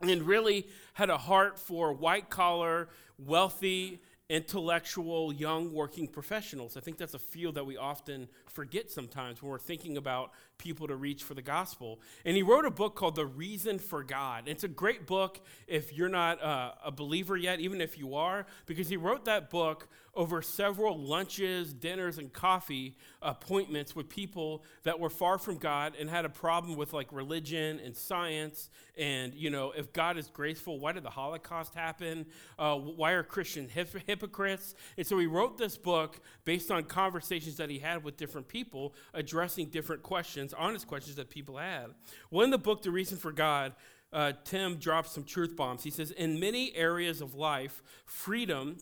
and 0.00 0.22
really 0.22 0.68
had 0.94 1.10
a 1.10 1.18
heart 1.18 1.58
for 1.58 1.92
white 1.92 2.30
collar, 2.30 2.88
wealthy, 3.18 4.00
intellectual, 4.28 5.32
young 5.32 5.72
working 5.72 6.06
professionals. 6.06 6.76
I 6.76 6.80
think 6.80 6.98
that's 6.98 7.14
a 7.14 7.18
field 7.18 7.54
that 7.54 7.64
we 7.64 7.76
often 7.76 8.28
forget 8.48 8.90
sometimes 8.90 9.42
when 9.42 9.50
we're 9.50 9.58
thinking 9.58 9.96
about 9.96 10.32
people 10.58 10.86
to 10.88 10.96
reach 10.96 11.22
for 11.22 11.34
the 11.34 11.42
gospel. 11.42 12.00
And 12.24 12.36
he 12.36 12.42
wrote 12.42 12.64
a 12.64 12.70
book 12.70 12.94
called 12.94 13.16
The 13.16 13.26
Reason 13.26 13.78
for 13.78 14.02
God. 14.02 14.44
It's 14.46 14.64
a 14.64 14.68
great 14.68 15.06
book 15.06 15.40
if 15.66 15.92
you're 15.92 16.08
not 16.08 16.42
uh, 16.42 16.72
a 16.84 16.90
believer 16.90 17.36
yet, 17.36 17.60
even 17.60 17.80
if 17.80 17.98
you 17.98 18.14
are, 18.14 18.46
because 18.66 18.88
he 18.88 18.96
wrote 18.96 19.24
that 19.26 19.50
book 19.50 19.88
over 20.16 20.40
several 20.40 20.98
lunches, 20.98 21.74
dinners, 21.74 22.16
and 22.16 22.32
coffee 22.32 22.96
appointments 23.20 23.94
with 23.94 24.08
people 24.08 24.64
that 24.82 24.98
were 24.98 25.10
far 25.10 25.36
from 25.36 25.58
God 25.58 25.92
and 25.98 26.08
had 26.08 26.24
a 26.24 26.30
problem 26.30 26.74
with 26.76 26.94
like 26.94 27.12
religion 27.12 27.78
and 27.84 27.94
science. 27.94 28.70
And, 28.96 29.34
you 29.34 29.50
know, 29.50 29.72
if 29.76 29.92
God 29.92 30.16
is 30.16 30.28
graceful, 30.28 30.80
why 30.80 30.92
did 30.92 31.02
the 31.02 31.10
Holocaust 31.10 31.74
happen? 31.74 32.24
Uh, 32.58 32.76
why 32.76 33.12
are 33.12 33.22
Christians 33.22 33.72
hip- 33.72 33.94
hypocrites? 34.06 34.74
And 34.96 35.06
so 35.06 35.18
he 35.18 35.26
wrote 35.26 35.58
this 35.58 35.76
book 35.76 36.18
based 36.46 36.70
on 36.70 36.84
conversations 36.84 37.58
that 37.58 37.68
he 37.68 37.78
had 37.78 38.02
with 38.02 38.16
different 38.16 38.48
people 38.48 38.94
addressing 39.12 39.66
different 39.66 40.02
questions, 40.02 40.45
honest 40.54 40.86
questions 40.86 41.16
that 41.16 41.30
people 41.30 41.56
had. 41.56 41.86
Well, 42.30 42.44
in 42.44 42.50
the 42.50 42.58
book, 42.58 42.82
The 42.82 42.90
Reason 42.90 43.18
for 43.18 43.32
God, 43.32 43.72
uh, 44.12 44.32
Tim 44.44 44.76
drops 44.76 45.12
some 45.12 45.24
truth 45.24 45.56
bombs. 45.56 45.84
He 45.84 45.90
says, 45.90 46.10
In 46.10 46.40
many 46.40 46.74
areas 46.74 47.20
of 47.20 47.34
life, 47.34 47.82
freedom 48.04 48.78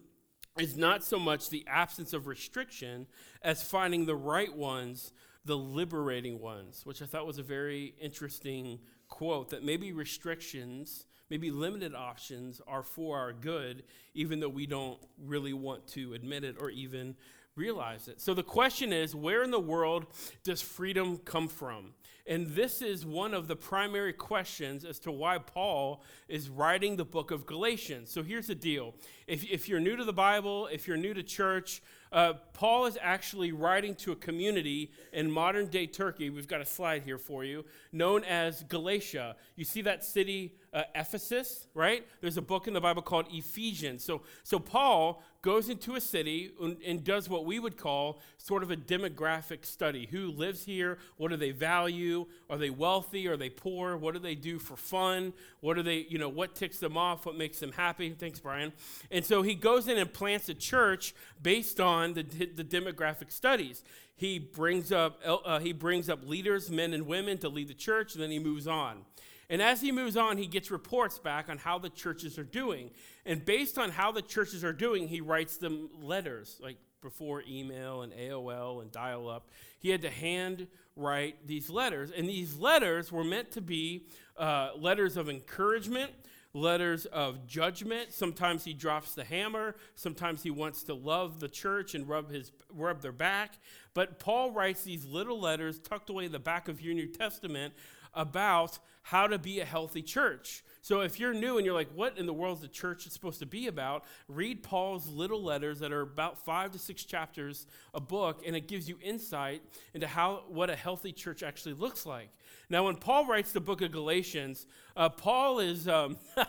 is 0.58 0.76
not 0.76 1.02
so 1.02 1.18
much 1.18 1.50
the 1.50 1.64
absence 1.66 2.12
of 2.12 2.26
restriction 2.26 3.06
as 3.42 3.62
finding 3.62 4.06
the 4.06 4.14
right 4.14 4.54
ones, 4.54 5.12
the 5.44 5.56
liberating 5.56 6.40
ones, 6.40 6.82
which 6.84 7.02
I 7.02 7.06
thought 7.06 7.26
was 7.26 7.38
a 7.38 7.42
very 7.42 7.94
interesting 8.00 8.78
quote 9.08 9.50
that 9.50 9.64
maybe 9.64 9.92
restrictions, 9.92 11.06
maybe 11.30 11.50
limited 11.50 11.94
options 11.94 12.60
are 12.66 12.82
for 12.82 13.18
our 13.18 13.32
good, 13.32 13.82
even 14.14 14.40
though 14.40 14.48
we 14.48 14.66
don't 14.66 14.98
really 15.18 15.52
want 15.52 15.86
to 15.88 16.14
admit 16.14 16.44
it 16.44 16.56
or 16.60 16.70
even 16.70 17.16
realize 17.56 18.08
it. 18.08 18.20
So 18.20 18.34
the 18.34 18.42
question 18.42 18.92
is 18.92 19.14
where 19.14 19.42
in 19.42 19.50
the 19.50 19.60
world 19.60 20.06
does 20.42 20.60
freedom 20.60 21.18
come 21.18 21.48
from? 21.48 21.94
And 22.26 22.46
this 22.48 22.80
is 22.80 23.04
one 23.04 23.34
of 23.34 23.48
the 23.48 23.56
primary 23.56 24.14
questions 24.14 24.84
as 24.84 24.98
to 25.00 25.12
why 25.12 25.36
Paul 25.36 26.02
is 26.26 26.48
writing 26.48 26.96
the 26.96 27.04
book 27.04 27.30
of 27.30 27.44
Galatians. 27.44 28.10
So 28.10 28.22
here's 28.22 28.46
the 28.46 28.54
deal 28.54 28.94
if, 29.26 29.44
if 29.50 29.68
you're 29.68 29.80
new 29.80 29.94
to 29.96 30.04
the 30.04 30.12
Bible, 30.12 30.68
if 30.72 30.88
you're 30.88 30.96
new 30.96 31.12
to 31.12 31.22
church, 31.22 31.82
uh, 32.12 32.34
Paul 32.54 32.86
is 32.86 32.96
actually 33.02 33.52
writing 33.52 33.94
to 33.96 34.12
a 34.12 34.16
community 34.16 34.92
in 35.12 35.30
modern 35.30 35.66
day 35.66 35.86
Turkey. 35.86 36.30
We've 36.30 36.48
got 36.48 36.60
a 36.60 36.66
slide 36.66 37.02
here 37.02 37.18
for 37.18 37.44
you, 37.44 37.64
known 37.92 38.24
as 38.24 38.62
Galatia. 38.62 39.36
You 39.56 39.64
see 39.64 39.82
that 39.82 40.04
city, 40.04 40.54
uh, 40.72 40.84
Ephesus, 40.94 41.66
right? 41.74 42.06
There's 42.20 42.36
a 42.36 42.42
book 42.42 42.68
in 42.68 42.72
the 42.72 42.80
Bible 42.80 43.02
called 43.02 43.26
Ephesians. 43.30 44.02
So, 44.02 44.22
so 44.44 44.58
Paul 44.58 45.22
goes 45.44 45.68
into 45.68 45.94
a 45.94 46.00
city 46.00 46.50
and, 46.58 46.78
and, 46.86 47.04
does 47.04 47.28
what 47.28 47.44
we 47.44 47.58
would 47.58 47.76
call 47.76 48.18
sort 48.38 48.62
of 48.62 48.70
a 48.70 48.76
demographic 48.76 49.66
study. 49.66 50.08
Who 50.10 50.30
lives 50.30 50.64
here? 50.64 50.96
What 51.18 51.30
do 51.30 51.36
they 51.36 51.50
value? 51.50 52.24
Are 52.48 52.56
they 52.56 52.70
wealthy? 52.70 53.28
Are 53.28 53.36
they 53.36 53.50
poor? 53.50 53.98
What 53.98 54.14
do 54.14 54.20
they 54.20 54.34
do 54.34 54.58
for 54.58 54.74
fun? 54.74 55.34
What 55.60 55.74
do 55.74 55.82
they, 55.82 56.06
you 56.08 56.16
know, 56.16 56.30
what 56.30 56.54
ticks 56.54 56.78
them 56.78 56.96
off? 56.96 57.26
What 57.26 57.36
makes 57.36 57.60
them 57.60 57.72
happy? 57.72 58.08
Thanks, 58.08 58.40
Brian. 58.40 58.72
And 59.10 59.22
so 59.22 59.42
he 59.42 59.54
goes 59.54 59.86
in 59.86 59.98
and 59.98 60.10
plants 60.10 60.48
a 60.48 60.54
church 60.54 61.14
based 61.42 61.78
on 61.78 62.14
the, 62.14 62.22
the 62.22 62.64
demographic 62.64 63.30
studies. 63.30 63.84
He 64.16 64.38
brings 64.38 64.92
up 64.92 65.20
uh, 65.26 65.58
he 65.58 65.72
brings 65.72 66.08
up 66.08 66.26
leaders, 66.26 66.70
men 66.70 66.94
and 66.94 67.06
women, 67.06 67.36
to 67.38 67.50
lead 67.50 67.68
the 67.68 67.74
church, 67.74 68.14
and 68.14 68.22
then 68.22 68.30
he 68.30 68.38
moves 68.38 68.66
on. 68.66 69.04
And 69.48 69.60
as 69.60 69.80
he 69.80 69.92
moves 69.92 70.16
on, 70.16 70.38
he 70.38 70.46
gets 70.46 70.70
reports 70.70 71.18
back 71.18 71.48
on 71.48 71.58
how 71.58 71.78
the 71.78 71.90
churches 71.90 72.38
are 72.38 72.44
doing. 72.44 72.90
And 73.26 73.44
based 73.44 73.78
on 73.78 73.90
how 73.90 74.12
the 74.12 74.22
churches 74.22 74.64
are 74.64 74.72
doing, 74.72 75.08
he 75.08 75.20
writes 75.20 75.56
them 75.56 75.88
letters, 76.00 76.58
like 76.62 76.78
before 77.04 77.42
email 77.48 78.02
and 78.02 78.12
AOL 78.12 78.82
and 78.82 78.90
dial 78.90 79.28
up. 79.28 79.50
He 79.78 79.90
had 79.90 80.02
to 80.02 80.10
hand 80.10 80.66
write 80.96 81.46
these 81.46 81.70
letters. 81.70 82.10
And 82.10 82.28
these 82.28 82.56
letters 82.56 83.12
were 83.12 83.24
meant 83.24 83.50
to 83.52 83.60
be 83.60 84.06
uh, 84.36 84.70
letters 84.76 85.16
of 85.16 85.28
encouragement, 85.28 86.12
letters 86.54 87.04
of 87.06 87.46
judgment. 87.46 88.12
Sometimes 88.12 88.64
he 88.64 88.72
drops 88.72 89.14
the 89.14 89.24
hammer. 89.24 89.74
Sometimes 89.94 90.42
he 90.42 90.50
wants 90.50 90.82
to 90.84 90.94
love 90.94 91.40
the 91.40 91.48
church 91.48 91.94
and 91.94 92.08
rub, 92.08 92.30
his, 92.30 92.52
rub 92.72 93.02
their 93.02 93.12
back. 93.12 93.58
But 93.92 94.18
Paul 94.18 94.52
writes 94.52 94.84
these 94.84 95.04
little 95.04 95.40
letters 95.40 95.78
tucked 95.80 96.10
away 96.10 96.26
in 96.26 96.32
the 96.32 96.38
back 96.38 96.68
of 96.68 96.80
your 96.80 96.94
New 96.94 97.08
Testament 97.08 97.74
about 98.14 98.78
how 99.02 99.26
to 99.26 99.38
be 99.38 99.60
a 99.60 99.64
healthy 99.64 100.02
church. 100.02 100.64
So 100.80 101.00
if 101.00 101.18
you're 101.18 101.32
new 101.32 101.56
and 101.56 101.64
you're 101.64 101.74
like, 101.74 101.88
what 101.94 102.18
in 102.18 102.26
the 102.26 102.32
world 102.34 102.58
is 102.58 102.62
the 102.62 102.68
church 102.68 103.08
supposed 103.08 103.38
to 103.38 103.46
be 103.46 103.68
about? 103.68 104.04
Read 104.28 104.62
Paul's 104.62 105.08
little 105.08 105.42
letters 105.42 105.78
that 105.80 105.92
are 105.92 106.02
about 106.02 106.44
five 106.44 106.72
to 106.72 106.78
six 106.78 107.04
chapters 107.04 107.66
a 107.94 108.00
book, 108.00 108.42
and 108.46 108.54
it 108.54 108.68
gives 108.68 108.86
you 108.86 108.98
insight 109.02 109.62
into 109.94 110.06
how 110.06 110.44
what 110.48 110.68
a 110.68 110.76
healthy 110.76 111.10
church 111.10 111.42
actually 111.42 111.74
looks 111.74 112.04
like. 112.04 112.28
Now, 112.68 112.84
when 112.84 112.96
Paul 112.96 113.26
writes 113.26 113.52
the 113.52 113.60
book 113.60 113.80
of 113.80 113.92
Galatians, 113.92 114.66
uh, 114.94 115.08
Paul 115.08 115.58
is 115.58 115.88
um, 115.88 116.18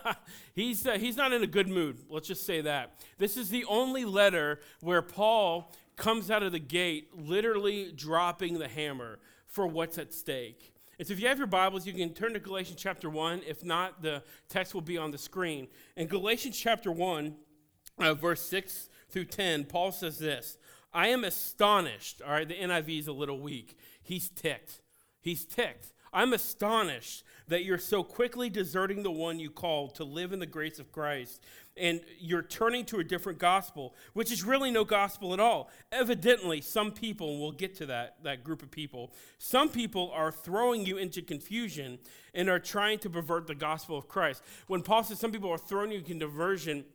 he's 0.53 0.85
uh, 0.85 0.97
he's 0.97 1.15
not 1.15 1.31
in 1.31 1.41
a 1.41 1.47
good 1.47 1.69
mood. 1.69 1.99
Let's 2.09 2.27
just 2.27 2.45
say 2.45 2.59
that. 2.59 2.91
This 3.17 3.37
is 3.37 3.49
the 3.49 3.63
only 3.65 4.03
letter 4.03 4.59
where 4.81 5.01
Paul 5.01 5.71
comes 5.95 6.29
out 6.29 6.43
of 6.43 6.51
the 6.51 6.59
gate 6.59 7.09
literally 7.13 7.93
dropping 7.93 8.59
the 8.59 8.67
hammer 8.67 9.19
for 9.47 9.65
what's 9.65 9.97
at 9.97 10.13
stake. 10.13 10.74
And 10.97 11.07
so 11.07 11.13
if 11.13 11.19
you 11.19 11.27
have 11.27 11.37
your 11.37 11.47
Bibles, 11.47 11.85
you 11.85 11.93
can 11.93 12.13
turn 12.13 12.33
to 12.33 12.39
Galatians 12.39 12.79
chapter 12.81 13.09
1. 13.09 13.41
If 13.45 13.65
not, 13.65 14.01
the 14.01 14.23
text 14.47 14.73
will 14.73 14.81
be 14.81 14.97
on 14.97 15.11
the 15.11 15.17
screen. 15.17 15.67
In 15.97 16.07
Galatians 16.07 16.57
chapter 16.57 16.91
1, 16.91 17.35
uh, 17.99 18.13
verse 18.13 18.41
6 18.41 18.89
through 19.09 19.25
10, 19.25 19.65
Paul 19.65 19.91
says 19.91 20.19
this 20.19 20.57
I 20.93 21.07
am 21.07 21.25
astonished. 21.25 22.21
All 22.21 22.31
right, 22.31 22.47
the 22.47 22.55
NIV 22.55 22.99
is 22.99 23.07
a 23.07 23.13
little 23.13 23.39
weak. 23.39 23.77
He's 24.01 24.29
ticked. 24.29 24.81
He's 25.19 25.43
ticked. 25.43 25.91
I'm 26.13 26.31
astonished 26.31 27.23
that 27.49 27.65
you're 27.65 27.77
so 27.77 28.01
quickly 28.01 28.49
deserting 28.49 29.03
the 29.03 29.11
one 29.11 29.37
you 29.37 29.49
called 29.49 29.95
to 29.95 30.05
live 30.05 30.31
in 30.31 30.39
the 30.39 30.45
grace 30.45 30.79
of 30.79 30.93
Christ 30.93 31.43
and 31.77 31.99
you're 32.19 32.41
turning 32.41 32.85
to 32.85 32.99
a 32.99 33.03
different 33.03 33.37
gospel, 33.37 33.93
which 34.13 34.31
is 34.31 34.43
really 34.43 34.71
no 34.71 34.85
gospel 34.85 35.33
at 35.33 35.39
all. 35.39 35.69
Evidently, 35.91 36.61
some 36.61 36.91
people, 36.91 37.31
and 37.31 37.41
we'll 37.41 37.51
get 37.51 37.75
to 37.75 37.85
that, 37.87 38.15
that 38.23 38.43
group 38.43 38.63
of 38.63 38.71
people, 38.71 39.13
some 39.37 39.69
people 39.69 40.11
are 40.13 40.31
throwing 40.31 40.85
you 40.85 40.97
into 40.97 41.21
confusion 41.21 41.99
and 42.33 42.49
are 42.49 42.59
trying 42.59 42.99
to 42.99 43.09
pervert 43.09 43.47
the 43.47 43.55
gospel 43.55 43.97
of 43.97 44.07
Christ. 44.07 44.41
When 44.67 44.81
Paul 44.81 45.03
says 45.03 45.19
some 45.19 45.31
people 45.31 45.49
are 45.49 45.57
throwing 45.57 45.91
you 45.91 45.99
into 45.99 46.13
diversion, 46.13 46.85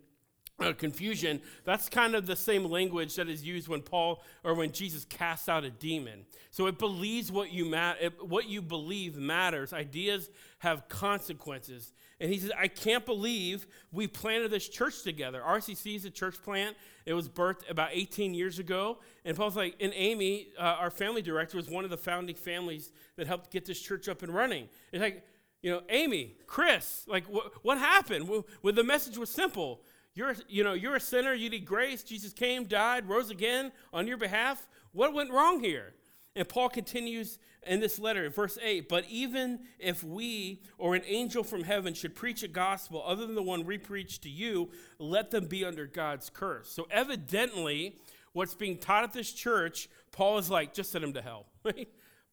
uh, 0.60 0.72
confusion, 0.72 1.40
that's 1.64 1.88
kind 1.88 2.14
of 2.14 2.26
the 2.26 2.36
same 2.36 2.64
language 2.64 3.14
that 3.16 3.28
is 3.28 3.44
used 3.44 3.68
when 3.68 3.82
Paul 3.82 4.22
or 4.44 4.54
when 4.54 4.72
Jesus 4.72 5.04
casts 5.04 5.48
out 5.48 5.64
a 5.64 5.70
demon. 5.70 6.24
So 6.50 6.66
it 6.66 6.78
believes 6.78 7.32
what 7.32 7.52
you 7.52 7.64
ma- 7.64 7.94
it, 8.00 8.12
what 8.26 8.48
you 8.48 8.60
believe 8.62 9.16
matters. 9.16 9.72
Ideas 9.72 10.28
have 10.58 10.88
consequences. 10.88 11.92
And 12.20 12.30
he 12.30 12.38
says, 12.38 12.52
I 12.58 12.68
can't 12.68 13.06
believe 13.06 13.66
we 13.92 14.06
planted 14.06 14.50
this 14.50 14.68
church 14.68 15.02
together. 15.02 15.42
RCC 15.46 15.96
is 15.96 16.04
a 16.04 16.10
church 16.10 16.42
plant. 16.42 16.76
It 17.06 17.14
was 17.14 17.30
birthed 17.30 17.68
about 17.70 17.90
18 17.92 18.34
years 18.34 18.58
ago. 18.58 18.98
And 19.24 19.34
Paul's 19.36 19.56
like, 19.56 19.74
and 19.80 19.92
Amy, 19.94 20.48
uh, 20.58 20.62
our 20.62 20.90
family 20.90 21.22
director, 21.22 21.56
was 21.56 21.70
one 21.70 21.84
of 21.84 21.90
the 21.90 21.96
founding 21.96 22.36
families 22.36 22.92
that 23.16 23.26
helped 23.26 23.50
get 23.50 23.64
this 23.64 23.80
church 23.80 24.06
up 24.06 24.22
and 24.22 24.34
running. 24.34 24.68
It's 24.92 25.00
like, 25.00 25.24
you 25.62 25.70
know, 25.70 25.82
Amy, 25.88 26.36
Chris, 26.46 27.04
like, 27.06 27.24
wh- 27.26 27.64
what 27.64 27.78
happened? 27.78 28.28
Well, 28.28 28.46
well, 28.62 28.74
the 28.74 28.84
message 28.84 29.16
was 29.16 29.30
simple. 29.30 29.80
You're, 30.14 30.34
you 30.48 30.64
know, 30.64 30.72
you're 30.72 30.96
a 30.96 31.00
sinner. 31.00 31.34
You 31.34 31.50
need 31.50 31.64
grace. 31.64 32.02
Jesus 32.02 32.32
came, 32.32 32.64
died, 32.64 33.08
rose 33.08 33.30
again 33.30 33.72
on 33.92 34.06
your 34.06 34.16
behalf. 34.16 34.68
What 34.92 35.14
went 35.14 35.32
wrong 35.32 35.62
here? 35.62 35.94
And 36.36 36.48
Paul 36.48 36.68
continues 36.68 37.38
in 37.66 37.80
this 37.80 37.98
letter, 37.98 38.30
verse 38.30 38.56
8, 38.62 38.88
but 38.88 39.04
even 39.10 39.60
if 39.78 40.02
we 40.02 40.62
or 40.78 40.94
an 40.94 41.02
angel 41.06 41.44
from 41.44 41.64
heaven 41.64 41.92
should 41.92 42.14
preach 42.14 42.42
a 42.42 42.48
gospel 42.48 43.02
other 43.04 43.26
than 43.26 43.34
the 43.34 43.42
one 43.42 43.66
we 43.66 43.78
preach 43.78 44.20
to 44.22 44.30
you, 44.30 44.70
let 44.98 45.30
them 45.30 45.46
be 45.46 45.64
under 45.64 45.86
God's 45.86 46.30
curse. 46.30 46.70
So 46.70 46.86
evidently, 46.90 47.96
what's 48.32 48.54
being 48.54 48.78
taught 48.78 49.04
at 49.04 49.12
this 49.12 49.32
church, 49.32 49.88
Paul 50.12 50.38
is 50.38 50.48
like, 50.48 50.72
just 50.72 50.92
send 50.92 51.04
him 51.04 51.12
to 51.14 51.22
hell. 51.22 51.46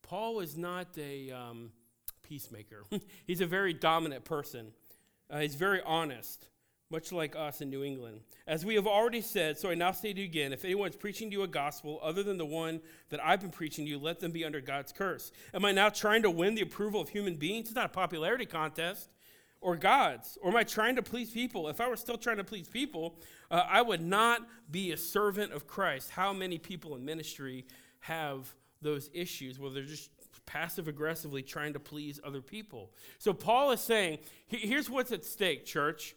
Paul 0.04 0.40
is 0.40 0.56
not 0.56 0.88
a 0.98 1.32
um, 1.32 1.72
peacemaker. 2.24 2.84
he's 3.26 3.42
a 3.42 3.48
very 3.48 3.74
dominant 3.74 4.24
person. 4.24 4.72
Uh, 5.30 5.40
he's 5.40 5.56
very 5.56 5.82
honest 5.86 6.48
much 6.90 7.12
like 7.12 7.36
us 7.36 7.60
in 7.62 7.70
New 7.70 7.84
England. 7.84 8.22
As 8.48 8.64
we 8.64 8.76
have 8.76 8.88
already 8.88 9.22
said, 9.22 9.58
so 9.58 9.70
I 9.70 9.76
now 9.76 9.92
say 9.92 10.14
to 10.14 10.20
you 10.20 10.26
again 10.26 10.54
if 10.54 10.64
anyone 10.64 10.90
is 10.90 10.96
preaching 10.96 11.30
to 11.30 11.36
you 11.36 11.44
a 11.44 11.48
gospel 11.48 12.00
other 12.02 12.24
than 12.24 12.38
the 12.38 12.46
one 12.46 12.80
that 13.10 13.24
I've 13.24 13.42
been 13.42 13.50
preaching 13.50 13.86
to 13.86 13.92
you, 13.92 14.00
let 14.00 14.20
them 14.20 14.32
be 14.32 14.46
under 14.46 14.62
God's 14.62 14.94
curse. 14.94 15.32
Am 15.54 15.66
I 15.66 15.74
now 15.74 15.90
trying 15.90 16.22
to 16.22 16.32
win 16.32 16.56
the 16.56 16.62
approval 16.62 17.02
of 17.02 17.10
human 17.10 17.36
beings? 17.36 17.68
It's 17.68 17.76
not 17.76 17.88
a 17.88 17.90
popularity 17.90 18.46
contest 18.46 19.10
or 19.60 19.76
God's. 19.76 20.38
Or 20.42 20.50
am 20.50 20.56
I 20.56 20.64
trying 20.64 20.96
to 20.96 21.02
please 21.02 21.32
people? 21.32 21.68
If 21.68 21.82
I 21.82 21.90
were 21.90 21.98
still 21.98 22.18
trying 22.18 22.38
to 22.38 22.44
please 22.44 22.70
people, 22.70 23.20
uh, 23.52 23.64
I 23.68 23.82
would 23.82 24.02
not 24.02 24.48
be 24.72 24.92
a 24.94 24.98
servant 24.98 25.52
of 25.52 25.68
Christ. 25.68 26.12
How 26.12 26.32
many 26.32 26.58
people 26.58 26.96
in 26.96 27.04
ministry 27.04 27.66
have 28.02 28.54
those 28.82 29.10
issues 29.14 29.60
where 29.60 29.72
they're 29.72 29.84
just 29.84 30.12
passive 30.46 30.88
aggressively 30.88 31.42
trying 31.42 31.74
to 31.74 31.80
please 31.80 32.22
other 32.24 32.42
people? 32.42 32.92
So 33.18 33.34
Paul 33.34 33.72
is 33.72 33.82
saying 33.82 34.20
here's 34.48 34.90
what's 34.90 35.12
at 35.12 35.26
stake, 35.26 35.66
church. 35.66 36.16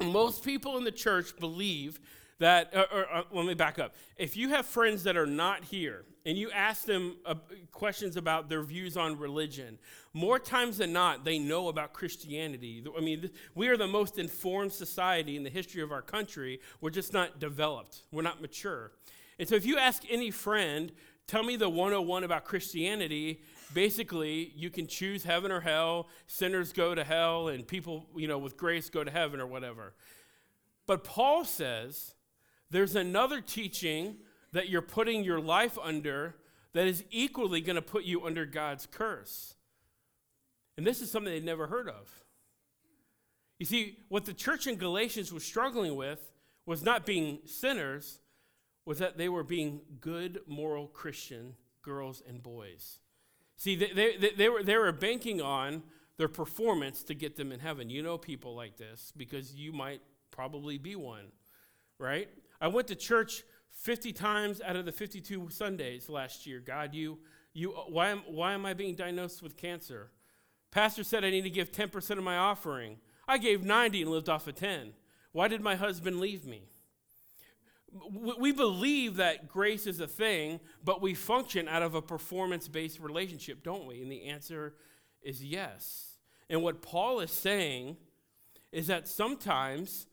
Most 0.00 0.44
people 0.44 0.76
in 0.76 0.84
the 0.84 0.92
church 0.92 1.36
believe 1.38 2.00
that, 2.38 2.70
or, 2.74 2.84
or, 2.92 3.06
or, 3.16 3.24
let 3.32 3.46
me 3.46 3.54
back 3.54 3.78
up. 3.78 3.94
If 4.16 4.36
you 4.36 4.50
have 4.50 4.66
friends 4.66 5.04
that 5.04 5.16
are 5.16 5.26
not 5.26 5.64
here 5.64 6.04
and 6.26 6.36
you 6.36 6.50
ask 6.50 6.84
them 6.84 7.16
uh, 7.24 7.34
questions 7.72 8.16
about 8.16 8.48
their 8.48 8.62
views 8.62 8.96
on 8.96 9.18
religion, 9.18 9.78
more 10.12 10.38
times 10.38 10.78
than 10.78 10.92
not, 10.92 11.24
they 11.24 11.38
know 11.38 11.68
about 11.68 11.94
Christianity. 11.94 12.84
I 12.96 13.00
mean, 13.00 13.22
th- 13.22 13.32
we 13.54 13.68
are 13.68 13.76
the 13.76 13.86
most 13.86 14.18
informed 14.18 14.72
society 14.72 15.36
in 15.36 15.44
the 15.44 15.50
history 15.50 15.82
of 15.82 15.92
our 15.92 16.02
country. 16.02 16.60
We're 16.80 16.90
just 16.90 17.12
not 17.12 17.38
developed, 17.38 18.02
we're 18.12 18.22
not 18.22 18.42
mature. 18.42 18.92
And 19.38 19.48
so 19.48 19.54
if 19.54 19.64
you 19.64 19.78
ask 19.78 20.02
any 20.10 20.30
friend, 20.30 20.92
tell 21.26 21.42
me 21.42 21.56
the 21.56 21.68
101 21.68 22.24
about 22.24 22.44
Christianity, 22.44 23.40
basically 23.74 24.52
you 24.54 24.70
can 24.70 24.86
choose 24.86 25.24
heaven 25.24 25.50
or 25.50 25.60
hell. 25.60 26.08
Sinners 26.26 26.72
go 26.72 26.94
to 26.94 27.04
hell 27.04 27.48
and 27.48 27.66
people 27.66 28.06
you 28.16 28.28
know 28.28 28.38
with 28.38 28.56
grace 28.56 28.90
go 28.90 29.04
to 29.04 29.10
heaven 29.10 29.40
or 29.40 29.46
whatever. 29.46 29.94
But 30.86 31.04
paul 31.04 31.44
says 31.44 32.14
there's 32.70 32.96
another 32.96 33.40
teaching 33.40 34.16
that 34.52 34.68
you're 34.68 34.82
putting 34.82 35.24
your 35.24 35.40
life 35.40 35.78
under 35.82 36.36
that 36.72 36.86
is 36.86 37.04
equally 37.10 37.60
going 37.60 37.76
to 37.76 37.82
put 37.82 38.04
you 38.04 38.24
under 38.26 38.46
god's 38.46 38.86
curse. 38.86 39.54
And 40.76 40.86
this 40.86 41.00
is 41.00 41.10
something 41.10 41.32
they'd 41.32 41.44
never 41.44 41.66
heard 41.68 41.88
of. 41.88 42.24
You 43.58 43.64
see 43.64 43.98
what 44.08 44.26
the 44.26 44.34
church 44.34 44.66
in 44.66 44.76
galatians 44.76 45.32
was 45.32 45.44
struggling 45.44 45.96
with 45.96 46.30
was 46.66 46.82
not 46.82 47.06
being 47.06 47.38
sinners 47.46 48.20
was 48.84 48.98
that 48.98 49.16
they 49.16 49.28
were 49.28 49.44
being 49.44 49.80
good 50.00 50.40
moral 50.46 50.86
christian 50.88 51.54
girls 51.82 52.22
and 52.28 52.42
boys 52.42 52.98
See, 53.56 53.74
they, 53.76 54.16
they, 54.16 54.30
they, 54.36 54.48
were, 54.48 54.62
they 54.62 54.76
were 54.76 54.92
banking 54.92 55.40
on 55.40 55.82
their 56.18 56.28
performance 56.28 57.02
to 57.04 57.14
get 57.14 57.36
them 57.36 57.52
in 57.52 57.60
heaven. 57.60 57.90
You 57.90 58.02
know 58.02 58.18
people 58.18 58.54
like 58.54 58.76
this 58.76 59.12
because 59.16 59.54
you 59.54 59.72
might 59.72 60.00
probably 60.30 60.78
be 60.78 60.96
one, 60.96 61.26
right? 61.98 62.28
I 62.60 62.68
went 62.68 62.88
to 62.88 62.94
church 62.94 63.42
50 63.72 64.12
times 64.12 64.60
out 64.62 64.76
of 64.76 64.84
the 64.84 64.92
52 64.92 65.50
Sundays 65.50 66.08
last 66.08 66.46
year, 66.46 66.60
God, 66.60 66.94
you, 66.94 67.18
you, 67.52 67.74
uh, 67.74 67.82
why, 67.88 68.08
am, 68.08 68.22
why 68.26 68.52
am 68.52 68.64
I 68.64 68.74
being 68.74 68.94
diagnosed 68.94 69.42
with 69.42 69.56
cancer? 69.56 70.10
Pastor 70.70 71.04
said 71.04 71.24
I 71.24 71.30
need 71.30 71.42
to 71.42 71.50
give 71.50 71.72
10% 71.72 72.10
of 72.12 72.24
my 72.24 72.36
offering. 72.36 72.98
I 73.28 73.38
gave 73.38 73.64
90 73.64 74.02
and 74.02 74.10
lived 74.10 74.28
off 74.28 74.46
of 74.46 74.54
10. 74.54 74.92
Why 75.32 75.48
did 75.48 75.60
my 75.60 75.76
husband 75.76 76.20
leave 76.20 76.46
me? 76.46 76.68
We 77.92 78.52
believe 78.52 79.16
that 79.16 79.48
grace 79.48 79.86
is 79.86 80.00
a 80.00 80.06
thing, 80.06 80.60
but 80.84 81.00
we 81.00 81.14
function 81.14 81.68
out 81.68 81.82
of 81.82 81.94
a 81.94 82.02
performance 82.02 82.68
based 82.68 83.00
relationship, 83.00 83.62
don't 83.62 83.86
we? 83.86 84.02
And 84.02 84.10
the 84.10 84.24
answer 84.24 84.74
is 85.22 85.42
yes. 85.42 86.18
And 86.50 86.62
what 86.62 86.82
Paul 86.82 87.20
is 87.20 87.30
saying 87.30 87.96
is 88.72 88.88
that 88.88 89.08
sometimes 89.08 90.06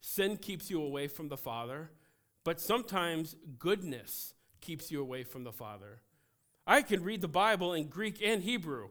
sin 0.00 0.36
keeps 0.36 0.70
you 0.70 0.82
away 0.82 1.08
from 1.08 1.28
the 1.28 1.36
Father, 1.36 1.90
but 2.44 2.60
sometimes 2.60 3.36
goodness 3.58 4.34
keeps 4.60 4.90
you 4.90 5.00
away 5.00 5.22
from 5.22 5.44
the 5.44 5.52
Father. 5.52 6.00
I 6.66 6.82
can 6.82 7.02
read 7.02 7.20
the 7.20 7.28
Bible 7.28 7.74
in 7.74 7.88
Greek 7.88 8.20
and 8.24 8.42
Hebrew. 8.42 8.88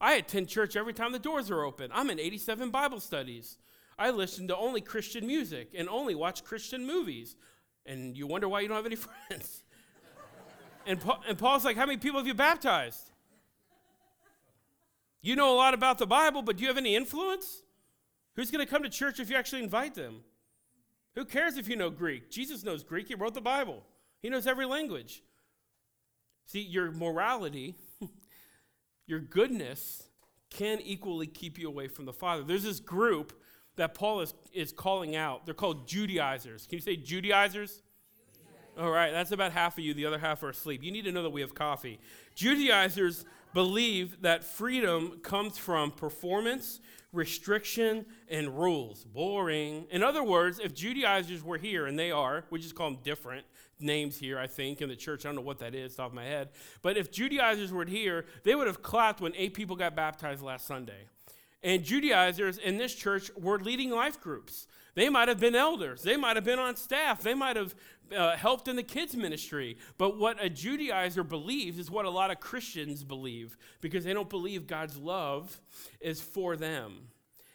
I 0.00 0.14
attend 0.14 0.48
church 0.48 0.76
every 0.76 0.92
time 0.92 1.12
the 1.12 1.18
doors 1.18 1.50
are 1.50 1.64
open. 1.64 1.90
I'm 1.92 2.10
in 2.10 2.20
87 2.20 2.70
Bible 2.70 3.00
studies. 3.00 3.58
I 3.98 4.10
listen 4.10 4.46
to 4.48 4.56
only 4.56 4.80
Christian 4.80 5.26
music 5.26 5.70
and 5.76 5.88
only 5.88 6.14
watch 6.14 6.44
Christian 6.44 6.86
movies. 6.86 7.34
And 7.86 8.16
you 8.16 8.26
wonder 8.26 8.48
why 8.48 8.60
you 8.60 8.68
don't 8.68 8.76
have 8.76 8.86
any 8.86 8.96
friends. 9.28 9.62
and, 10.86 11.02
and 11.28 11.38
Paul's 11.38 11.64
like, 11.64 11.76
How 11.76 11.86
many 11.86 11.98
people 11.98 12.18
have 12.18 12.26
you 12.26 12.34
baptized? 12.34 13.10
You 15.22 15.34
know 15.34 15.52
a 15.52 15.56
lot 15.56 15.74
about 15.74 15.98
the 15.98 16.06
Bible, 16.06 16.42
but 16.42 16.56
do 16.56 16.62
you 16.62 16.68
have 16.68 16.76
any 16.76 16.94
influence? 16.94 17.62
Who's 18.36 18.50
going 18.50 18.64
to 18.64 18.70
come 18.70 18.82
to 18.82 18.88
church 18.88 19.18
if 19.18 19.30
you 19.30 19.36
actually 19.36 19.62
invite 19.62 19.94
them? 19.94 20.20
Who 21.16 21.24
cares 21.24 21.56
if 21.56 21.68
you 21.68 21.74
know 21.74 21.90
Greek? 21.90 22.30
Jesus 22.30 22.62
knows 22.62 22.84
Greek. 22.84 23.08
He 23.08 23.14
wrote 23.14 23.34
the 23.34 23.40
Bible, 23.40 23.84
he 24.20 24.28
knows 24.28 24.46
every 24.46 24.66
language. 24.66 25.22
See, 26.44 26.60
your 26.60 26.92
morality, 26.92 27.74
your 29.06 29.18
goodness 29.18 30.04
can 30.50 30.80
equally 30.80 31.26
keep 31.26 31.58
you 31.58 31.66
away 31.66 31.88
from 31.88 32.04
the 32.04 32.12
Father. 32.12 32.44
There's 32.44 32.62
this 32.62 32.78
group 32.78 33.32
that 33.76 33.94
Paul 33.94 34.20
is, 34.20 34.34
is 34.52 34.72
calling 34.72 35.16
out. 35.16 35.44
They're 35.44 35.54
called 35.54 35.86
Judaizers. 35.86 36.66
Can 36.66 36.78
you 36.78 36.82
say 36.82 36.96
Judaizers? 36.96 37.82
All 38.78 38.90
right, 38.90 39.10
that's 39.10 39.32
about 39.32 39.52
half 39.52 39.78
of 39.78 39.84
you. 39.84 39.94
The 39.94 40.04
other 40.04 40.18
half 40.18 40.42
are 40.42 40.50
asleep. 40.50 40.82
You 40.82 40.92
need 40.92 41.04
to 41.06 41.12
know 41.12 41.22
that 41.22 41.30
we 41.30 41.40
have 41.40 41.54
coffee. 41.54 41.98
Judaizers 42.34 43.24
believe 43.54 44.20
that 44.20 44.44
freedom 44.44 45.20
comes 45.22 45.56
from 45.56 45.90
performance, 45.90 46.80
restriction, 47.10 48.04
and 48.28 48.58
rules. 48.58 49.04
Boring. 49.04 49.86
In 49.90 50.02
other 50.02 50.22
words, 50.22 50.58
if 50.62 50.74
Judaizers 50.74 51.42
were 51.42 51.56
here, 51.56 51.86
and 51.86 51.98
they 51.98 52.10
are, 52.10 52.44
we 52.50 52.58
just 52.58 52.74
call 52.74 52.90
them 52.90 53.00
different 53.02 53.46
names 53.80 54.18
here, 54.18 54.38
I 54.38 54.46
think, 54.46 54.82
in 54.82 54.90
the 54.90 54.96
church. 54.96 55.24
I 55.24 55.28
don't 55.28 55.36
know 55.36 55.42
what 55.42 55.58
that 55.60 55.74
is 55.74 55.98
off 55.98 56.12
my 56.12 56.24
head. 56.24 56.50
But 56.82 56.98
if 56.98 57.10
Judaizers 57.10 57.72
were 57.72 57.86
here, 57.86 58.26
they 58.42 58.54
would 58.54 58.66
have 58.66 58.82
clapped 58.82 59.22
when 59.22 59.32
eight 59.36 59.54
people 59.54 59.76
got 59.76 59.96
baptized 59.96 60.42
last 60.42 60.66
Sunday. 60.66 61.06
And 61.66 61.82
Judaizers 61.82 62.58
in 62.58 62.78
this 62.78 62.94
church 62.94 63.28
were 63.36 63.58
leading 63.58 63.90
life 63.90 64.20
groups. 64.20 64.68
They 64.94 65.08
might 65.08 65.26
have 65.26 65.40
been 65.40 65.56
elders. 65.56 66.00
They 66.00 66.16
might 66.16 66.36
have 66.36 66.44
been 66.44 66.60
on 66.60 66.76
staff. 66.76 67.24
They 67.24 67.34
might 67.34 67.56
have 67.56 67.74
uh, 68.16 68.36
helped 68.36 68.68
in 68.68 68.76
the 68.76 68.84
kids' 68.84 69.16
ministry. 69.16 69.76
But 69.98 70.16
what 70.16 70.42
a 70.42 70.48
Judaizer 70.48 71.28
believes 71.28 71.80
is 71.80 71.90
what 71.90 72.04
a 72.04 72.10
lot 72.10 72.30
of 72.30 72.38
Christians 72.38 73.02
believe 73.02 73.56
because 73.80 74.04
they 74.04 74.12
don't 74.12 74.30
believe 74.30 74.68
God's 74.68 74.96
love 74.96 75.60
is 76.00 76.20
for 76.20 76.56
them. 76.56 77.08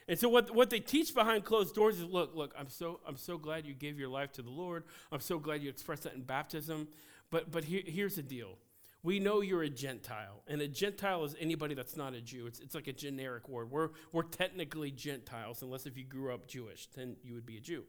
And 0.10 0.20
so 0.20 0.28
what, 0.28 0.54
what 0.54 0.70
they 0.70 0.82
teach 0.82 1.16
behind 1.16 1.46
closed 1.46 1.74
doors 1.74 1.98
is 1.98 2.04
look, 2.04 2.36
look, 2.36 2.54
I'm 2.60 2.68
so, 2.68 3.00
I'm 3.08 3.16
so 3.16 3.38
glad 3.38 3.66
you 3.66 3.74
gave 3.74 3.98
your 3.98 4.10
life 4.10 4.34
to 4.34 4.42
the 4.42 4.50
Lord. 4.50 4.84
I'm 5.10 5.22
so 5.22 5.40
glad 5.40 5.64
you 5.64 5.70
expressed 5.70 6.04
that 6.04 6.16
in 6.16 6.24
baptism. 6.24 6.90
But, 7.30 7.50
but 7.50 7.64
here, 7.64 7.84
here's 7.86 8.16
the 8.16 8.24
deal 8.24 8.58
we 9.04 9.20
know 9.20 9.42
you're 9.42 9.64
a 9.64 9.70
Gentile, 9.70 10.44
and 10.48 10.62
a 10.62 10.68
Gentile 10.68 11.24
is 11.24 11.36
anybody 11.40 11.74
that's 11.74 11.98
not 11.98 12.14
a 12.14 12.22
Jew. 12.22 12.46
It's, 12.46 12.60
it's 12.60 12.76
like 12.76 12.88
a 12.88 12.94
generic 12.94 13.50
word. 13.50 13.72
We're, 13.72 13.90
we're 14.12 14.24
technically 14.24 14.92
Gentiles, 14.92 15.62
unless 15.62 15.86
if 15.86 15.98
you 15.98 16.04
grew 16.04 16.34
up 16.34 16.48
Jewish, 16.48 16.88
then 16.96 17.16
you 17.24 17.34
would 17.34 17.46
be 17.46 17.58
a 17.58 17.60
Jew. 17.60 17.84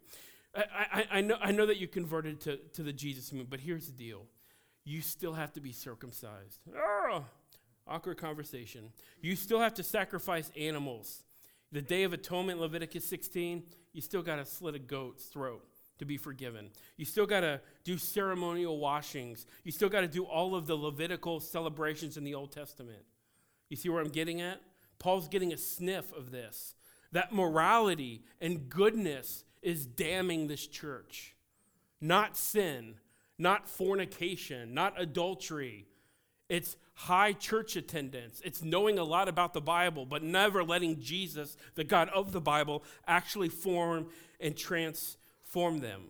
I, 0.55 0.65
I, 0.93 1.07
I, 1.19 1.21
know, 1.21 1.37
I 1.41 1.53
know 1.53 1.67
that 1.67 1.79
you 1.79 1.87
converted 1.87 2.41
to, 2.43 2.57
to 2.75 2.83
the 2.83 2.93
Jesus 2.93 3.33
movement, 3.33 3.51
but 3.51 3.61
here's 3.61 3.87
the 3.87 3.93
deal 3.93 4.27
you 4.85 5.01
still 5.01 5.35
have 5.35 5.53
to 5.53 5.61
be 5.61 5.71
circumcised. 5.71 6.61
Oh, 6.77 7.25
awkward 7.87 8.17
conversation. 8.17 8.91
You 9.21 9.37
still 9.37 9.61
have 9.61 9.75
to 9.75 9.83
sacrifice 9.83 10.51
animals. 10.59 11.23
The 11.71 11.83
Day 11.83 12.03
of 12.03 12.13
Atonement, 12.13 12.61
Leviticus 12.61 13.05
16, 13.07 13.63
you 13.93 14.01
still 14.01 14.23
got 14.23 14.37
to 14.37 14.45
slit 14.45 14.75
a 14.75 14.79
goat's 14.79 15.27
throat 15.27 15.65
to 15.99 16.05
be 16.05 16.17
forgiven. 16.17 16.71
You 16.97 17.05
still 17.05 17.27
got 17.27 17.41
to 17.41 17.61
do 17.85 17.99
ceremonial 17.99 18.79
washings. 18.79 19.47
You 19.65 19.73
still 19.73 19.89
got 19.89 20.01
to 20.01 20.09
do 20.09 20.25
all 20.25 20.55
of 20.55 20.67
the 20.67 20.75
Levitical 20.75 21.41
celebrations 21.41 22.17
in 22.17 22.25
the 22.25 22.35
Old 22.35 22.53
Testament. 22.53 23.03
You 23.69 23.77
see 23.77 23.89
where 23.89 24.03
I'm 24.03 24.11
getting 24.11 24.41
at? 24.41 24.61
Paul's 24.99 25.29
getting 25.29 25.53
a 25.53 25.57
sniff 25.57 26.13
of 26.13 26.31
this. 26.31 26.75
That 27.13 27.33
morality 27.33 28.23
and 28.41 28.69
goodness 28.69 29.45
is 29.63 29.87
damning 29.87 30.47
this 30.47 30.67
church. 30.67 31.35
Not 32.01 32.37
sin, 32.37 32.95
not 33.39 33.69
fornication, 33.69 34.75
not 34.75 35.01
adultery. 35.01 35.87
It's 36.49 36.77
high 36.95 37.33
church 37.33 37.77
attendance. 37.77 38.43
It's 38.45 38.63
knowing 38.63 38.99
a 38.99 39.05
lot 39.05 39.29
about 39.29 39.55
the 39.55 39.61
Bible, 39.61 40.05
but 40.05 40.23
never 40.23 40.65
letting 40.65 41.01
Jesus, 41.01 41.57
the 41.75 41.85
God 41.85 42.09
of 42.11 42.33
the 42.33 42.41
Bible, 42.41 42.83
actually 43.07 43.49
form 43.49 44.09
and 44.41 44.57
transform 44.57 45.22
form 45.53 45.81
them. 45.81 46.05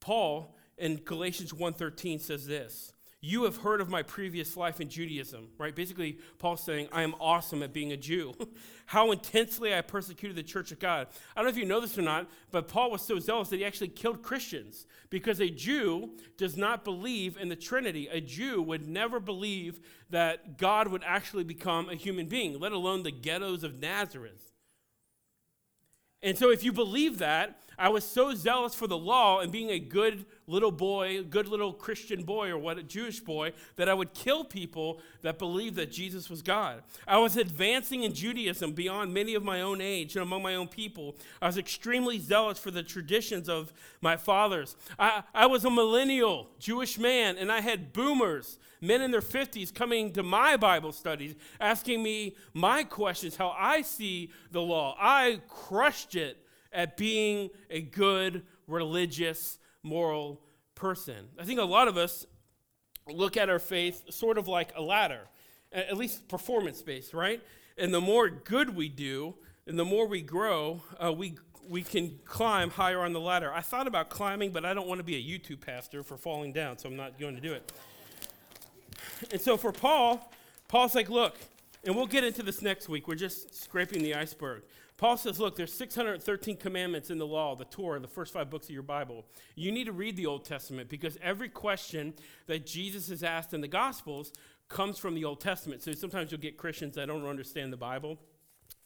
Paul 0.00 0.54
in 0.76 0.96
Galatians 0.96 1.52
1:13 1.52 2.18
says 2.18 2.46
this, 2.46 2.92
"You 3.20 3.44
have 3.44 3.58
heard 3.58 3.80
of 3.80 3.88
my 3.88 4.02
previous 4.02 4.54
life 4.54 4.82
in 4.82 4.90
Judaism." 4.90 5.48
Right? 5.56 5.74
Basically, 5.74 6.18
Paul's 6.38 6.62
saying, 6.62 6.88
"I 6.92 7.02
am 7.02 7.14
awesome 7.18 7.62
at 7.62 7.72
being 7.72 7.90
a 7.90 7.96
Jew. 7.96 8.34
How 8.86 9.10
intensely 9.12 9.74
I 9.74 9.80
persecuted 9.80 10.36
the 10.36 10.42
church 10.42 10.72
of 10.72 10.78
God." 10.78 11.08
I 11.34 11.40
don't 11.40 11.46
know 11.46 11.50
if 11.50 11.56
you 11.56 11.64
know 11.64 11.80
this 11.80 11.96
or 11.96 12.02
not, 12.02 12.30
but 12.50 12.68
Paul 12.68 12.90
was 12.90 13.00
so 13.00 13.18
zealous 13.18 13.48
that 13.48 13.56
he 13.56 13.64
actually 13.64 13.88
killed 13.88 14.22
Christians 14.22 14.86
because 15.08 15.40
a 15.40 15.48
Jew 15.48 16.16
does 16.36 16.58
not 16.58 16.84
believe 16.84 17.38
in 17.38 17.48
the 17.48 17.56
Trinity. 17.56 18.08
A 18.08 18.20
Jew 18.20 18.60
would 18.60 18.86
never 18.86 19.20
believe 19.20 19.80
that 20.10 20.58
God 20.58 20.88
would 20.88 21.02
actually 21.02 21.44
become 21.44 21.88
a 21.88 21.94
human 21.94 22.26
being, 22.26 22.60
let 22.60 22.72
alone 22.72 23.04
the 23.04 23.10
ghettos 23.10 23.64
of 23.64 23.80
Nazareth. 23.80 24.52
And 26.22 26.36
so, 26.36 26.50
if 26.50 26.64
you 26.64 26.72
believe 26.72 27.18
that, 27.18 27.56
I 27.78 27.88
was 27.90 28.04
so 28.04 28.34
zealous 28.34 28.74
for 28.74 28.86
the 28.86 28.98
law 28.98 29.40
and 29.40 29.52
being 29.52 29.70
a 29.70 29.78
good 29.78 30.26
little 30.48 30.72
boy, 30.72 31.22
good 31.22 31.46
little 31.46 31.72
Christian 31.72 32.24
boy, 32.24 32.48
or 32.48 32.58
what 32.58 32.78
a 32.78 32.82
Jewish 32.82 33.20
boy, 33.20 33.52
that 33.76 33.88
I 33.88 33.94
would 33.94 34.14
kill 34.14 34.44
people 34.44 35.00
that 35.22 35.38
believed 35.38 35.76
that 35.76 35.92
Jesus 35.92 36.28
was 36.28 36.42
God. 36.42 36.82
I 37.06 37.18
was 37.18 37.36
advancing 37.36 38.02
in 38.02 38.14
Judaism 38.14 38.72
beyond 38.72 39.14
many 39.14 39.34
of 39.34 39.44
my 39.44 39.60
own 39.60 39.80
age 39.80 40.16
and 40.16 40.22
among 40.22 40.42
my 40.42 40.54
own 40.54 40.68
people. 40.68 41.16
I 41.40 41.46
was 41.46 41.58
extremely 41.58 42.18
zealous 42.18 42.58
for 42.58 42.70
the 42.70 42.82
traditions 42.82 43.48
of 43.48 43.72
my 44.00 44.16
fathers. 44.16 44.74
I, 44.98 45.22
I 45.32 45.46
was 45.46 45.64
a 45.64 45.70
millennial 45.70 46.48
Jewish 46.58 46.98
man, 46.98 47.36
and 47.36 47.52
I 47.52 47.60
had 47.60 47.92
boomers 47.92 48.58
men 48.80 49.02
in 49.02 49.10
their 49.10 49.20
50s 49.20 49.74
coming 49.74 50.12
to 50.12 50.22
my 50.22 50.56
Bible 50.56 50.92
studies, 50.92 51.34
asking 51.60 52.02
me 52.02 52.36
my 52.54 52.84
questions, 52.84 53.36
how 53.36 53.54
I 53.58 53.82
see 53.82 54.30
the 54.52 54.62
law. 54.62 54.96
I 54.98 55.40
crushed 55.48 56.14
it 56.14 56.44
at 56.72 56.96
being 56.96 57.50
a 57.70 57.80
good, 57.80 58.42
religious, 58.66 59.58
moral 59.82 60.40
person. 60.74 61.28
I 61.38 61.44
think 61.44 61.60
a 61.60 61.64
lot 61.64 61.88
of 61.88 61.96
us 61.96 62.26
look 63.08 63.36
at 63.36 63.48
our 63.48 63.58
faith 63.58 64.02
sort 64.10 64.38
of 64.38 64.48
like 64.48 64.72
a 64.76 64.82
ladder, 64.82 65.22
at 65.72 65.96
least 65.96 66.28
performance 66.28 66.82
based, 66.82 67.14
right? 67.14 67.42
And 67.76 67.92
the 67.92 68.00
more 68.00 68.28
good 68.28 68.74
we 68.74 68.88
do, 68.88 69.34
and 69.66 69.78
the 69.78 69.84
more 69.84 70.06
we 70.06 70.22
grow, 70.22 70.82
uh, 71.02 71.12
we 71.12 71.36
we 71.68 71.82
can 71.82 72.18
climb 72.24 72.70
higher 72.70 73.00
on 73.00 73.12
the 73.12 73.20
ladder. 73.20 73.52
I 73.52 73.60
thought 73.60 73.86
about 73.86 74.08
climbing, 74.08 74.52
but 74.52 74.64
I 74.64 74.72
don't 74.72 74.88
want 74.88 75.00
to 75.00 75.04
be 75.04 75.16
a 75.16 75.22
YouTube 75.22 75.60
pastor 75.60 76.02
for 76.02 76.16
falling 76.16 76.52
down, 76.52 76.78
so 76.78 76.88
I'm 76.88 76.96
not 76.96 77.18
going 77.18 77.34
to 77.34 77.42
do 77.42 77.52
it. 77.52 77.70
And 79.30 79.40
so 79.40 79.58
for 79.58 79.70
Paul, 79.70 80.32
Paul's 80.66 80.94
like, 80.94 81.10
look, 81.10 81.36
and 81.84 81.94
we'll 81.94 82.06
get 82.06 82.24
into 82.24 82.42
this 82.42 82.62
next 82.62 82.88
week. 82.88 83.06
We're 83.06 83.16
just 83.16 83.54
scraping 83.54 84.02
the 84.02 84.14
iceberg. 84.14 84.62
Paul 84.98 85.16
says, 85.16 85.38
look, 85.38 85.54
there's 85.54 85.72
613 85.72 86.56
commandments 86.56 87.08
in 87.08 87.18
the 87.18 87.26
law, 87.26 87.54
the 87.54 87.64
Torah, 87.64 88.00
the 88.00 88.08
first 88.08 88.32
five 88.32 88.50
books 88.50 88.66
of 88.66 88.74
your 88.74 88.82
Bible. 88.82 89.24
You 89.54 89.70
need 89.70 89.84
to 89.84 89.92
read 89.92 90.16
the 90.16 90.26
Old 90.26 90.44
Testament 90.44 90.90
because 90.90 91.16
every 91.22 91.48
question 91.48 92.14
that 92.46 92.66
Jesus 92.66 93.08
is 93.08 93.22
asked 93.22 93.54
in 93.54 93.60
the 93.60 93.68
Gospels 93.68 94.32
comes 94.68 94.98
from 94.98 95.14
the 95.14 95.24
Old 95.24 95.40
Testament. 95.40 95.82
So 95.82 95.92
sometimes 95.92 96.32
you'll 96.32 96.40
get 96.40 96.56
Christians 96.56 96.96
that 96.96 97.06
don't 97.06 97.24
understand 97.24 97.72
the 97.72 97.76
Bible 97.76 98.18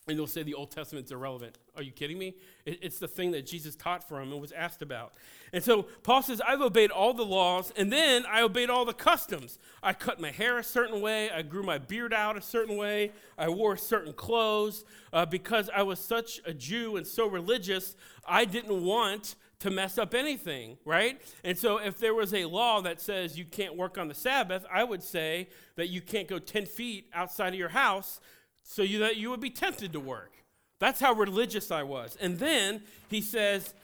and 0.08 0.18
they'll 0.18 0.26
say 0.26 0.42
the 0.42 0.54
Old 0.54 0.70
Testament's 0.70 1.12
irrelevant. 1.12 1.58
Are 1.76 1.82
you 1.82 1.92
kidding 1.92 2.18
me? 2.18 2.34
it's 2.64 2.98
the 3.00 3.08
thing 3.08 3.32
that 3.32 3.44
Jesus 3.44 3.74
taught 3.74 4.08
from 4.08 4.30
and 4.30 4.40
was 4.40 4.52
asked 4.52 4.82
about. 4.82 5.14
And 5.52 5.62
so 5.64 5.82
Paul 6.04 6.22
says, 6.22 6.40
I've 6.40 6.60
obeyed 6.60 6.90
all 6.90 7.12
the 7.12 7.24
laws, 7.24 7.72
and 7.76 7.92
then 7.92 8.24
I 8.28 8.42
obeyed 8.42 8.70
all 8.70 8.84
the 8.84 8.92
customs. 8.92 9.58
I 9.82 9.92
cut 9.92 10.20
my 10.20 10.30
hair 10.30 10.58
a 10.58 10.64
certain 10.64 11.00
way, 11.00 11.30
I 11.30 11.42
grew 11.42 11.62
my 11.62 11.78
beard 11.78 12.12
out 12.12 12.36
a 12.36 12.42
certain 12.42 12.76
way, 12.76 13.12
I 13.36 13.48
wore 13.48 13.76
certain 13.76 14.12
clothes. 14.12 14.84
Uh, 15.12 15.26
because 15.26 15.68
I 15.74 15.82
was 15.82 15.98
such 15.98 16.40
a 16.46 16.54
Jew 16.54 16.96
and 16.96 17.06
so 17.06 17.26
religious, 17.26 17.96
I 18.26 18.44
didn't 18.44 18.84
want 18.84 19.34
to 19.58 19.70
mess 19.70 19.98
up 19.98 20.14
anything, 20.14 20.76
right? 20.84 21.20
And 21.44 21.56
so 21.56 21.78
if 21.78 21.98
there 21.98 22.14
was 22.14 22.34
a 22.34 22.46
law 22.46 22.80
that 22.80 23.00
says 23.00 23.38
you 23.38 23.44
can't 23.44 23.76
work 23.76 23.98
on 23.98 24.08
the 24.08 24.14
Sabbath, 24.14 24.64
I 24.72 24.82
would 24.82 25.02
say 25.02 25.48
that 25.76 25.88
you 25.88 26.00
can't 26.00 26.26
go 26.26 26.38
10 26.38 26.66
feet 26.66 27.08
outside 27.14 27.48
of 27.48 27.58
your 27.58 27.68
house 27.68 28.20
so 28.62 28.82
you, 28.82 28.98
that 29.00 29.16
you 29.16 29.30
would 29.30 29.40
be 29.40 29.50
tempted 29.50 29.92
to 29.92 30.00
work. 30.00 30.32
That's 30.78 31.00
how 31.00 31.12
religious 31.12 31.70
I 31.70 31.84
was. 31.84 32.16
And 32.20 32.38
then 32.38 32.82
he 33.08 33.20
says, 33.20 33.74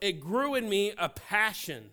it 0.00 0.20
grew 0.20 0.54
in 0.54 0.68
me 0.68 0.92
a 0.96 1.08
passion, 1.08 1.90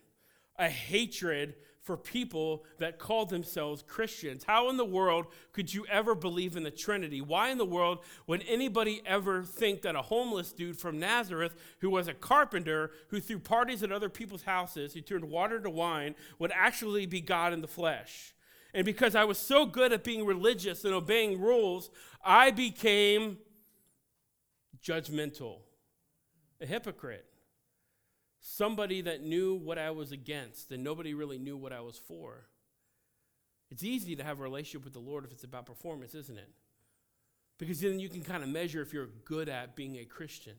a 0.57 0.69
hatred 0.69 1.55
for 1.81 1.95
people 1.95 2.63
that 2.79 2.97
called 2.97 3.29
themselves 3.29 3.83
Christians. 3.83 4.43
How 4.43 4.69
in 4.71 4.77
the 4.77 4.85
world 4.85 5.27
could 5.53 5.71
you 5.71 5.85
ever 5.85 6.15
believe 6.15 6.57
in 6.57 6.63
the 6.63 6.71
Trinity? 6.71 7.21
Why 7.21 7.49
in 7.49 7.59
the 7.59 7.65
world 7.65 7.99
would 8.25 8.43
anybody 8.47 9.03
ever 9.05 9.43
think 9.43 9.83
that 9.83 9.95
a 9.95 10.01
homeless 10.01 10.51
dude 10.51 10.79
from 10.79 10.99
Nazareth, 10.99 11.55
who 11.81 11.91
was 11.91 12.07
a 12.07 12.13
carpenter, 12.15 12.91
who 13.09 13.19
threw 13.19 13.37
parties 13.37 13.83
at 13.83 13.91
other 13.91 14.09
people's 14.09 14.41
houses, 14.41 14.93
who 14.93 15.01
turned 15.01 15.25
water 15.25 15.59
to 15.59 15.69
wine, 15.69 16.15
would 16.39 16.51
actually 16.55 17.05
be 17.05 17.21
God 17.21 17.53
in 17.53 17.61
the 17.61 17.67
flesh? 17.67 18.33
And 18.73 18.83
because 18.83 19.13
I 19.15 19.23
was 19.23 19.37
so 19.37 19.65
good 19.65 19.93
at 19.93 20.03
being 20.03 20.25
religious 20.25 20.83
and 20.85 20.93
obeying 20.93 21.39
rules, 21.39 21.91
I 22.25 22.51
became 22.51 23.37
judgmental, 24.83 25.59
a 26.59 26.65
hypocrite 26.65 27.25
somebody 28.45 29.01
that 29.01 29.23
knew 29.23 29.55
what 29.55 29.79
I 29.79 29.89
was 29.89 30.11
against, 30.11 30.71
and 30.71 30.83
nobody 30.83 31.15
really 31.15 31.39
knew 31.39 31.57
what 31.57 31.73
I 31.73 31.81
was 31.81 31.97
for. 31.97 32.45
It's 33.71 33.83
easy 33.83 34.15
to 34.15 34.23
have 34.23 34.39
a 34.39 34.43
relationship 34.43 34.83
with 34.83 34.93
the 34.93 34.99
Lord 34.99 35.25
if 35.25 35.31
it's 35.31 35.43
about 35.43 35.65
performance, 35.65 36.13
isn't 36.13 36.37
it? 36.37 36.49
Because 37.57 37.81
then 37.81 37.99
you 37.99 38.07
can 38.07 38.21
kind 38.21 38.43
of 38.43 38.49
measure 38.49 38.83
if 38.83 38.93
you're 38.93 39.09
good 39.25 39.49
at 39.49 39.75
being 39.75 39.95
a 39.97 40.05
Christian. 40.05 40.53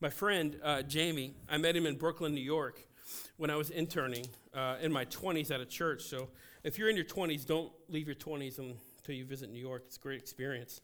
My 0.00 0.08
friend 0.08 0.58
uh, 0.64 0.82
Jamie, 0.82 1.34
I 1.48 1.58
met 1.58 1.76
him 1.76 1.84
in 1.84 1.96
Brooklyn, 1.96 2.34
New 2.34 2.40
York, 2.40 2.80
when 3.36 3.50
I 3.50 3.56
was 3.56 3.68
interning 3.68 4.26
uh, 4.54 4.76
in 4.80 4.90
my 4.90 5.04
20s 5.04 5.50
at 5.50 5.60
a 5.60 5.66
church. 5.66 6.02
So 6.04 6.30
if 6.64 6.78
you're 6.78 6.88
in 6.88 6.96
your 6.96 7.04
20s, 7.04 7.46
don't 7.46 7.70
leave 7.90 8.06
your 8.06 8.16
20s 8.16 8.58
until 9.08 9.18
you 9.18 9.24
visit 9.24 9.50
New 9.50 9.58
York. 9.58 9.84
It's 9.86 9.96
a 9.96 10.00
great 10.00 10.20
experience. 10.20 10.82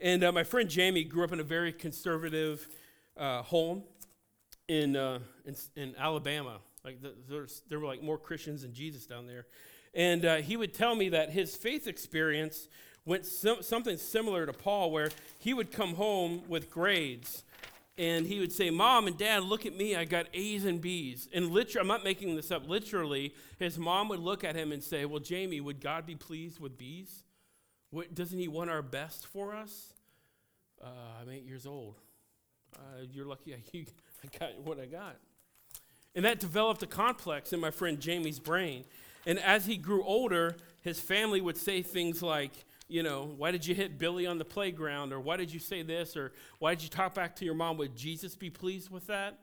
And 0.00 0.24
uh, 0.24 0.32
my 0.32 0.44
friend 0.44 0.66
Jamie 0.66 1.04
grew 1.04 1.24
up 1.24 1.32
in 1.32 1.40
a 1.40 1.44
very 1.44 1.74
conservative 1.74 2.66
uh, 3.18 3.42
home 3.42 3.82
in, 4.66 4.96
uh, 4.96 5.18
in, 5.44 5.54
in, 5.76 5.94
Alabama. 5.98 6.60
Like 6.86 7.02
the, 7.02 7.12
there 7.68 7.78
were 7.78 7.86
like 7.86 8.02
more 8.02 8.16
Christians 8.16 8.62
than 8.62 8.72
Jesus 8.72 9.04
down 9.04 9.26
there. 9.26 9.44
And 9.92 10.24
uh, 10.24 10.36
he 10.36 10.56
would 10.56 10.72
tell 10.72 10.94
me 10.94 11.10
that 11.10 11.32
his 11.32 11.54
faith 11.54 11.86
experience 11.86 12.68
went 13.04 13.26
some, 13.26 13.62
something 13.62 13.98
similar 13.98 14.46
to 14.46 14.54
Paul, 14.54 14.90
where 14.90 15.10
he 15.38 15.52
would 15.52 15.70
come 15.70 15.96
home 15.96 16.44
with 16.48 16.70
grades 16.70 17.44
and 17.98 18.26
he 18.26 18.40
would 18.40 18.52
say, 18.52 18.70
Mom 18.70 19.06
and 19.06 19.18
Dad, 19.18 19.42
look 19.42 19.66
at 19.66 19.76
me, 19.76 19.96
I 19.96 20.04
got 20.04 20.26
A's 20.32 20.64
and 20.64 20.80
B's. 20.80 21.28
And 21.32 21.50
literally, 21.50 21.80
I'm 21.80 21.88
not 21.88 22.04
making 22.04 22.36
this 22.36 22.50
up, 22.50 22.68
literally, 22.68 23.34
his 23.58 23.78
mom 23.78 24.08
would 24.08 24.20
look 24.20 24.44
at 24.44 24.54
him 24.54 24.72
and 24.72 24.82
say, 24.82 25.04
Well, 25.04 25.20
Jamie, 25.20 25.60
would 25.60 25.80
God 25.80 26.06
be 26.06 26.14
pleased 26.14 26.58
with 26.58 26.76
B's? 26.78 27.24
What, 27.90 28.14
doesn't 28.14 28.38
he 28.38 28.48
want 28.48 28.70
our 28.70 28.82
best 28.82 29.26
for 29.26 29.54
us? 29.54 29.92
Uh, 30.82 30.88
I'm 31.20 31.30
eight 31.30 31.44
years 31.44 31.66
old. 31.66 31.96
Uh, 32.74 33.04
you're 33.12 33.26
lucky 33.26 33.54
I, 33.54 33.58
I 34.24 34.38
got 34.38 34.58
what 34.60 34.80
I 34.80 34.86
got. 34.86 35.16
And 36.14 36.24
that 36.24 36.40
developed 36.40 36.82
a 36.82 36.86
complex 36.86 37.52
in 37.52 37.60
my 37.60 37.70
friend 37.70 38.00
Jamie's 38.00 38.38
brain. 38.38 38.84
And 39.26 39.38
as 39.38 39.66
he 39.66 39.76
grew 39.76 40.04
older, 40.04 40.56
his 40.82 41.00
family 41.00 41.40
would 41.40 41.56
say 41.56 41.82
things 41.82 42.22
like, 42.22 42.52
you 42.88 43.02
know, 43.02 43.34
why 43.36 43.50
did 43.50 43.66
you 43.66 43.74
hit 43.74 43.98
Billy 43.98 44.26
on 44.26 44.38
the 44.38 44.44
playground? 44.44 45.12
Or 45.12 45.20
why 45.20 45.36
did 45.36 45.52
you 45.52 45.60
say 45.60 45.82
this? 45.82 46.16
Or 46.16 46.32
why 46.58 46.74
did 46.74 46.84
you 46.84 46.88
talk 46.88 47.14
back 47.14 47.36
to 47.36 47.44
your 47.44 47.54
mom? 47.54 47.76
Would 47.78 47.96
Jesus 47.96 48.34
be 48.34 48.50
pleased 48.50 48.90
with 48.90 49.06
that? 49.08 49.38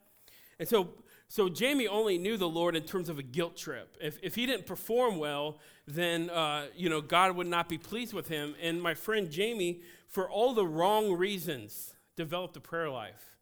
And 0.60 0.68
so, 0.68 0.90
so 1.34 1.50
Jamie 1.50 1.88
only 1.88 2.19
knew 2.19 2.38
the 2.38 2.48
Lord 2.48 2.76
in 2.76 2.84
terms 2.84 3.10
of 3.10 3.17
a 3.17 3.24
guilt 3.24 3.58
trip. 3.58 3.98
If, 4.00 4.19
if 4.22 4.36
he 4.36 4.46
didn't 4.46 4.67
perform 4.67 5.17
well, 5.17 5.58
then, 5.88 6.30
uh, 6.30 6.67
you 6.76 6.91
know, 6.91 7.02
God 7.02 7.36
would 7.36 7.48
not 7.48 7.67
be 7.67 7.80
pleased 7.80 8.13
with 8.13 8.28
him. 8.28 8.54
And 8.62 8.80
my 8.80 8.93
friend 8.93 9.32
Jamie, 9.32 9.82
for 10.08 10.30
all 10.30 10.54
the 10.54 10.67
wrong 10.67 11.12
reasons, 11.12 11.96
developed 12.15 12.56
a 12.58 12.60
prayer 12.60 12.88
life. 12.88 13.36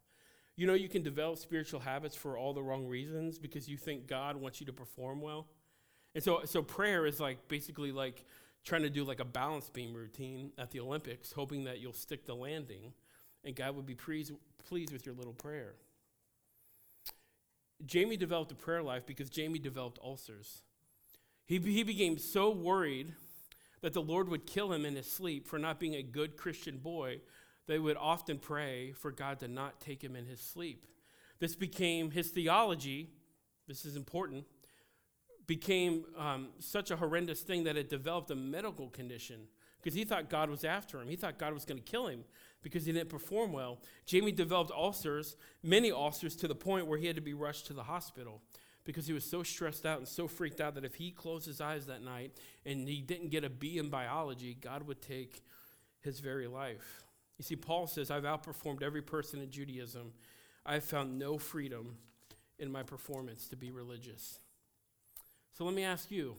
You 0.55 0.67
know, 0.67 0.73
you 0.73 0.87
can 0.87 1.03
develop 1.03 1.37
spiritual 1.37 1.81
habits 1.81 2.15
for 2.15 2.37
all 2.37 2.53
the 2.53 2.63
wrong 2.63 2.87
reasons 2.87 3.37
because 3.37 3.67
you 3.67 3.75
think 3.75 4.07
God 4.07 4.37
wants 4.37 4.61
you 4.61 4.65
to 4.67 4.73
perform 4.73 5.19
well. 5.19 5.47
And 6.15 6.23
so, 6.23 6.43
so 6.45 6.61
prayer 6.63 7.05
is 7.05 7.19
like 7.19 7.49
basically 7.49 7.91
like 7.91 8.23
trying 8.63 8.83
to 8.83 8.89
do 8.89 9.03
like 9.03 9.19
a 9.19 9.25
balance 9.25 9.69
beam 9.69 9.93
routine 9.93 10.53
at 10.57 10.71
the 10.71 10.79
Olympics, 10.79 11.33
hoping 11.33 11.65
that 11.65 11.81
you'll 11.81 11.91
stick 11.91 12.25
the 12.25 12.35
landing 12.35 12.93
and 13.43 13.53
God 13.53 13.75
would 13.75 13.85
be 13.85 13.95
pleased, 13.95 14.31
pleased 14.65 14.93
with 14.93 15.05
your 15.05 15.13
little 15.13 15.33
prayer. 15.33 15.73
Jamie 17.85 18.17
developed 18.17 18.51
a 18.51 18.55
prayer 18.55 18.83
life 18.83 19.05
because 19.05 19.29
Jamie 19.29 19.59
developed 19.59 19.99
ulcers. 20.03 20.61
He, 21.45 21.57
he 21.59 21.83
became 21.83 22.17
so 22.17 22.49
worried 22.49 23.13
that 23.81 23.93
the 23.93 24.01
Lord 24.01 24.29
would 24.29 24.45
kill 24.45 24.71
him 24.71 24.85
in 24.85 24.95
his 24.95 25.11
sleep 25.11 25.47
for 25.47 25.57
not 25.57 25.79
being 25.79 25.95
a 25.95 26.03
good 26.03 26.37
Christian 26.37 26.77
boy 26.77 27.21
they 27.67 27.79
would 27.79 27.97
often 27.97 28.37
pray 28.37 28.91
for 28.91 29.11
God 29.11 29.39
to 29.39 29.47
not 29.47 29.79
take 29.79 30.03
him 30.03 30.15
in 30.15 30.25
his 30.25 30.41
sleep. 30.41 30.85
This 31.39 31.55
became 31.55 32.11
his 32.11 32.29
theology, 32.29 33.09
this 33.67 33.85
is 33.85 33.95
important, 33.95 34.45
became 35.47 36.05
um, 36.17 36.49
such 36.59 36.91
a 36.91 36.97
horrendous 36.97 37.41
thing 37.41 37.63
that 37.63 37.77
it 37.77 37.89
developed 37.89 38.29
a 38.31 38.35
medical 38.35 38.89
condition 38.89 39.47
because 39.81 39.95
he 39.95 40.03
thought 40.03 40.29
God 40.29 40.49
was 40.49 40.63
after 40.63 41.01
him. 41.01 41.07
He 41.07 41.15
thought 41.15 41.37
God 41.37 41.53
was 41.53 41.65
going 41.65 41.81
to 41.81 41.91
kill 41.91 42.07
him 42.07 42.23
because 42.61 42.85
he 42.85 42.91
didn't 42.91 43.09
perform 43.09 43.51
well. 43.51 43.79
Jamie 44.05 44.31
developed 44.31 44.71
ulcers, 44.71 45.35
many 45.63 45.91
ulcers, 45.91 46.35
to 46.37 46.47
the 46.47 46.55
point 46.55 46.87
where 46.87 46.99
he 46.99 47.07
had 47.07 47.15
to 47.15 47.21
be 47.21 47.33
rushed 47.33 47.67
to 47.67 47.73
the 47.73 47.83
hospital 47.83 48.41
because 48.83 49.07
he 49.07 49.13
was 49.13 49.23
so 49.23 49.43
stressed 49.43 49.85
out 49.85 49.97
and 49.97 50.07
so 50.07 50.27
freaked 50.27 50.61
out 50.61 50.75
that 50.75 50.85
if 50.85 50.95
he 50.95 51.11
closed 51.11 51.45
his 51.45 51.61
eyes 51.61 51.85
that 51.85 52.03
night 52.03 52.31
and 52.65 52.87
he 52.87 53.01
didn't 53.01 53.29
get 53.29 53.43
a 53.43 53.49
B 53.49 53.77
in 53.77 53.89
biology, 53.89 54.57
God 54.59 54.87
would 54.87 55.01
take 55.01 55.43
his 56.01 56.19
very 56.19 56.47
life. 56.47 57.03
You 57.37 57.43
see, 57.43 57.55
Paul 57.55 57.87
says, 57.87 58.11
I've 58.11 58.23
outperformed 58.23 58.83
every 58.83 59.01
person 59.01 59.41
in 59.41 59.49
Judaism. 59.49 60.13
I've 60.65 60.83
found 60.83 61.17
no 61.17 61.37
freedom 61.37 61.97
in 62.59 62.71
my 62.71 62.83
performance 62.83 63.47
to 63.47 63.55
be 63.55 63.71
religious. 63.71 64.39
So 65.53 65.65
let 65.65 65.73
me 65.73 65.83
ask 65.83 66.11
you 66.11 66.35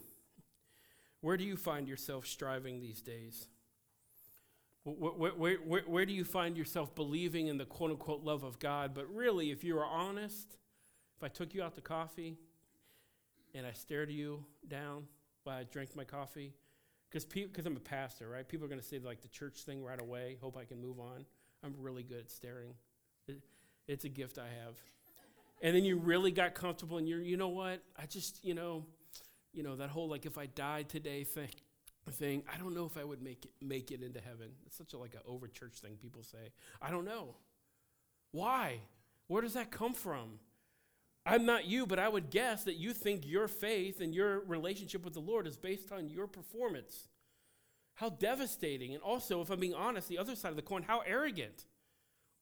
where 1.23 1.37
do 1.37 1.45
you 1.45 1.57
find 1.57 1.89
yourself 1.89 2.27
striving 2.27 2.81
these 2.81 3.01
days? 3.01 3.49
Where, 4.85 5.13
where, 5.33 5.55
where, 5.57 5.83
where, 5.83 6.05
do 6.05 6.13
you 6.13 6.25
find 6.25 6.57
yourself 6.57 6.95
believing 6.95 7.47
in 7.47 7.57
the 7.57 7.65
quote 7.65 7.93
unquote 7.93 8.25
love 8.25 8.43
of 8.43 8.59
God? 8.59 8.93
But 8.95 9.09
really, 9.15 9.53
if 9.53 9.63
you 9.63 9.79
are 9.79 9.87
honest, 9.87 10.59
if 11.17 11.23
I 11.23 11.29
took 11.29 11.55
you 11.55 11.63
out 11.63 11.77
to 11.77 11.81
coffee 11.81 12.37
and 13.55 13.65
I 13.65 13.73
stared 13.73 14.11
you 14.11 14.45
down 14.69 15.05
while 15.45 15.59
I 15.59 15.63
drank 15.63 15.95
my 15.95 16.05
coffee, 16.05 16.53
because 17.09 17.25
because 17.25 17.65
I'm 17.65 17.77
a 17.77 17.81
pastor, 17.81 18.29
right? 18.29 18.47
People 18.47 18.67
are 18.67 18.69
going 18.69 18.81
to 18.81 18.87
say 18.87 18.99
like 18.99 19.23
the 19.23 19.29
church 19.29 19.61
thing 19.61 19.85
right 19.85 20.01
away. 20.01 20.37
Hope 20.41 20.57
I 20.57 20.65
can 20.65 20.83
move 20.83 20.99
on. 20.99 21.25
I'm 21.65 21.75
really 21.79 22.03
good 22.03 22.19
at 22.19 22.31
staring. 22.33 22.75
It, 23.29 23.39
it's 23.87 24.05
a 24.05 24.09
gift 24.09 24.39
I 24.39 24.49
have. 24.65 24.75
And 25.63 25.77
then 25.77 25.85
you 25.85 25.97
really 25.97 26.33
got 26.33 26.55
comfortable, 26.55 26.99
and 26.99 27.09
you're, 27.09 27.21
you 27.21 27.37
know 27.37 27.51
what? 27.51 27.81
I 27.97 28.07
just, 28.07 28.45
you 28.45 28.53
know, 28.53 28.85
you 29.53 29.63
know 29.63 29.77
that 29.77 29.91
whole 29.91 30.09
like 30.09 30.27
if 30.27 30.39
I 30.39 30.47
died 30.47 30.89
today 30.89 31.25
thing. 31.25 31.49
Thing 32.11 32.43
I 32.53 32.59
don't 32.59 32.75
know 32.75 32.85
if 32.85 32.99
I 32.99 33.05
would 33.05 33.23
make 33.23 33.45
it 33.45 33.53
make 33.65 33.93
it 33.93 34.03
into 34.03 34.21
heaven. 34.21 34.49
It's 34.67 34.77
such 34.77 34.93
a 34.93 34.99
like 34.99 35.15
a 35.15 35.25
over 35.25 35.47
church 35.47 35.75
thing 35.75 35.97
people 36.03 36.25
say. 36.25 36.51
I 36.81 36.91
don't 36.91 37.05
know. 37.05 37.37
Why? 38.33 38.81
Where 39.29 39.41
does 39.41 39.55
that 39.55 39.71
come 39.71 39.95
from? 39.95 40.41
I'm 41.25 41.47
not 41.47 41.67
you, 41.67 41.87
but 41.87 41.99
I 41.99 42.09
would 42.09 42.31
guess 42.31 42.65
that 42.65 42.75
you 42.75 42.93
think 42.93 43.27
your 43.27 43.47
faith 43.47 44.01
and 44.01 44.15
your 44.15 44.41
relationship 44.41 45.05
with 45.05 45.15
the 45.15 45.21
Lord 45.21 45.47
is 45.47 45.57
based 45.57 45.93
on 45.93 46.09
your 46.09 46.27
performance. 46.27 47.09
How 47.95 48.09
devastating. 48.09 48.95
And 48.95 49.03
also, 49.03 49.41
if 49.41 49.51
I'm 49.51 49.61
being 49.61 49.75
honest, 49.75 50.09
the 50.09 50.19
other 50.19 50.35
side 50.35 50.51
of 50.51 50.57
the 50.57 50.63
coin, 50.63 50.83
how 50.83 51.01
arrogant. 51.07 51.67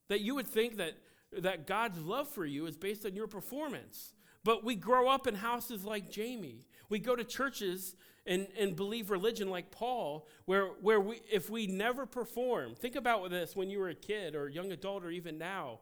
That 0.08 0.22
you 0.22 0.34
would 0.34 0.48
think 0.48 0.78
that, 0.78 0.94
that 1.32 1.66
God's 1.66 2.00
love 2.00 2.28
for 2.28 2.46
you 2.46 2.66
is 2.66 2.76
based 2.76 3.04
on 3.04 3.14
your 3.14 3.26
performance. 3.26 4.14
But 4.42 4.64
we 4.64 4.74
grow 4.74 5.08
up 5.08 5.26
in 5.26 5.34
houses 5.34 5.84
like 5.84 6.10
Jamie. 6.10 6.64
We 6.90 6.98
go 6.98 7.16
to 7.16 7.24
churches 7.24 7.96
and, 8.26 8.48
and 8.58 8.76
believe 8.76 9.10
religion 9.10 9.48
like 9.48 9.70
Paul, 9.70 10.26
where, 10.44 10.66
where 10.82 11.00
we, 11.00 11.22
if 11.32 11.48
we 11.48 11.66
never 11.66 12.04
perform, 12.04 12.74
think 12.74 12.96
about 12.96 13.30
this 13.30 13.56
when 13.56 13.70
you 13.70 13.78
were 13.78 13.88
a 13.88 13.94
kid 13.94 14.34
or 14.34 14.46
a 14.46 14.52
young 14.52 14.72
adult 14.72 15.04
or 15.04 15.10
even 15.10 15.38
now. 15.38 15.80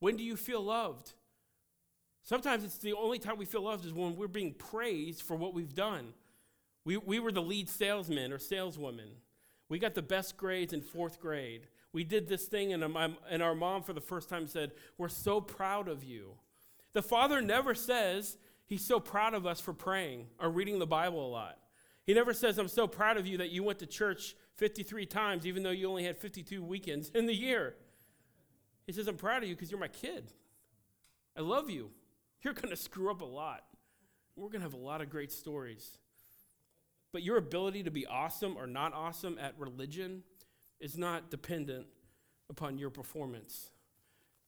When 0.00 0.16
do 0.16 0.24
you 0.24 0.36
feel 0.36 0.62
loved? 0.62 1.12
Sometimes 2.22 2.64
it's 2.64 2.78
the 2.78 2.94
only 2.94 3.18
time 3.18 3.36
we 3.36 3.44
feel 3.44 3.62
loved 3.62 3.84
is 3.84 3.92
when 3.92 4.16
we're 4.16 4.28
being 4.28 4.54
praised 4.54 5.22
for 5.22 5.36
what 5.36 5.52
we've 5.52 5.74
done. 5.74 6.14
We, 6.84 6.96
we 6.96 7.18
were 7.18 7.32
the 7.32 7.42
lead 7.42 7.68
salesman 7.68 8.32
or 8.32 8.38
saleswoman. 8.38 9.10
We 9.68 9.78
got 9.78 9.94
the 9.94 10.02
best 10.02 10.36
grades 10.36 10.72
in 10.72 10.80
fourth 10.80 11.20
grade. 11.20 11.66
We 11.92 12.04
did 12.04 12.28
this 12.28 12.46
thing, 12.46 12.72
and, 12.72 12.82
um, 12.82 13.16
and 13.30 13.42
our 13.42 13.54
mom, 13.54 13.82
for 13.82 13.92
the 13.92 14.00
first 14.00 14.28
time, 14.28 14.46
said, 14.46 14.72
We're 14.98 15.08
so 15.08 15.40
proud 15.40 15.88
of 15.88 16.02
you. 16.02 16.32
The 16.92 17.02
father 17.02 17.40
never 17.40 17.74
says 17.74 18.36
he's 18.66 18.84
so 18.84 19.00
proud 19.00 19.34
of 19.34 19.46
us 19.46 19.60
for 19.60 19.72
praying 19.72 20.26
or 20.40 20.50
reading 20.50 20.78
the 20.78 20.86
Bible 20.86 21.26
a 21.26 21.30
lot. 21.30 21.58
He 22.06 22.12
never 22.12 22.34
says, 22.34 22.58
I'm 22.58 22.68
so 22.68 22.86
proud 22.86 23.16
of 23.16 23.26
you 23.26 23.38
that 23.38 23.50
you 23.50 23.62
went 23.62 23.78
to 23.78 23.86
church 23.86 24.34
53 24.56 25.06
times, 25.06 25.46
even 25.46 25.62
though 25.62 25.70
you 25.70 25.88
only 25.88 26.04
had 26.04 26.18
52 26.18 26.62
weekends 26.62 27.08
in 27.10 27.26
the 27.26 27.34
year. 27.34 27.74
He 28.86 28.92
says, 28.92 29.08
I'm 29.08 29.16
proud 29.16 29.42
of 29.42 29.48
you 29.48 29.54
because 29.54 29.70
you're 29.70 29.80
my 29.80 29.88
kid. 29.88 30.32
I 31.36 31.40
love 31.40 31.70
you. 31.70 31.90
You're 32.42 32.52
going 32.52 32.68
to 32.68 32.76
screw 32.76 33.10
up 33.10 33.22
a 33.22 33.26
lot. 33.26 33.64
We're 34.36 34.48
going 34.48 34.60
to 34.60 34.66
have 34.66 34.74
a 34.74 34.76
lot 34.76 35.00
of 35.00 35.08
great 35.08 35.32
stories. 35.32 35.98
But 37.12 37.22
your 37.22 37.38
ability 37.38 37.84
to 37.84 37.90
be 37.90 38.06
awesome 38.06 38.56
or 38.58 38.66
not 38.66 38.92
awesome 38.92 39.38
at 39.38 39.54
religion 39.58 40.24
is 40.80 40.98
not 40.98 41.30
dependent 41.30 41.86
upon 42.50 42.76
your 42.76 42.90
performance. 42.90 43.70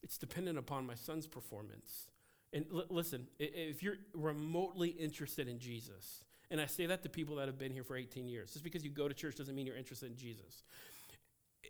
It's 0.03 0.19
dependent 0.19 0.59
upon 0.59 0.87
my 0.87 0.95
son's 0.95 1.27
performance. 1.27 2.09
And 2.57 2.65
l- 2.73 2.87
listen, 2.89 3.27
if 3.39 3.83
you're 3.83 3.99
remotely 4.15 4.89
interested 4.89 5.47
in 5.47 5.59
Jesus, 5.59 6.25
and 6.51 6.59
I 6.59 6.67
say 6.67 6.87
that 6.87 7.03
to 7.03 7.11
people 7.11 7.37
that 7.37 7.49
have 7.49 7.59
been 7.59 7.71
here 7.71 7.85
for 7.85 7.97
18 7.97 8.27
years, 8.27 8.53
just 8.55 8.65
because 8.65 8.83
you 8.83 8.89
go 8.89 9.09
to 9.09 9.15
church 9.15 9.37
doesn't 9.37 9.55
mean 9.55 9.67
you're 9.67 9.77
interested 9.77 10.11
in 10.11 10.17
Jesus. 10.17 10.63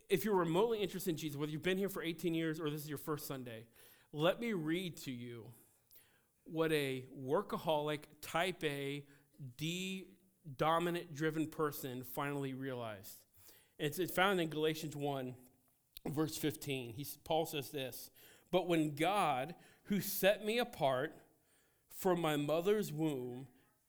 If 0.08 0.24
you're 0.24 0.36
remotely 0.36 0.78
interested 0.78 1.10
in 1.10 1.16
Jesus, 1.16 1.36
whether 1.36 1.50
you've 1.50 1.64
been 1.64 1.78
here 1.78 1.88
for 1.88 2.04
18 2.04 2.34
years 2.34 2.60
or 2.60 2.70
this 2.70 2.82
is 2.82 2.88
your 2.88 2.98
first 2.98 3.26
Sunday, 3.26 3.64
let 4.12 4.40
me 4.40 4.52
read 4.52 4.96
to 4.98 5.10
you 5.10 5.46
what 6.44 6.70
a 6.70 7.04
workaholic, 7.20 8.02
type 8.22 8.62
A, 8.62 9.04
D 9.56 10.04
dominant 10.56 11.16
driven 11.16 11.48
person 11.48 12.04
finally 12.14 12.54
realized. 12.54 13.24
It's, 13.80 13.98
it's 13.98 14.12
found 14.12 14.40
in 14.40 14.50
Galatians 14.50 14.94
1, 14.94 15.34
verse 16.10 16.36
15. 16.36 16.92
He, 16.92 17.04
Paul 17.24 17.44
says 17.44 17.70
this 17.70 18.10
But 18.52 18.68
when 18.68 18.94
God, 18.94 19.56
who 19.86 20.00
set 20.00 20.44
me 20.44 20.58
apart 20.58 21.14
from 21.96 22.20
my 22.20 22.36
mother's 22.36 22.92
womb 22.92 23.46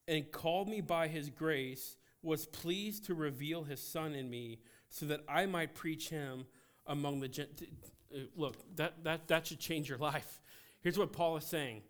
and 0.08 0.32
called 0.32 0.70
me 0.70 0.82
by 0.82 1.08
his 1.08 1.30
grace, 1.30 1.98
was 2.22 2.46
pleased 2.46 3.06
to 3.06 3.14
reveal 3.14 3.64
his 3.64 3.82
son 3.82 4.14
in 4.14 4.30
me 4.30 4.60
so 4.90 5.06
that 5.06 5.22
I 5.28 5.46
might 5.46 5.76
preach 5.76 6.10
him 6.10 6.46
among 6.86 7.20
the 7.20 7.28
Gentiles. 7.28 7.70
Uh, 8.14 8.20
look, 8.36 8.56
that, 8.78 9.04
that, 9.04 9.28
that 9.28 9.48
should 9.48 9.60
change 9.60 9.90
your 9.90 9.98
life. 9.98 10.42
Here's 10.82 10.98
what 10.98 11.12
Paul 11.12 11.38
is 11.38 11.46
saying 11.46 11.82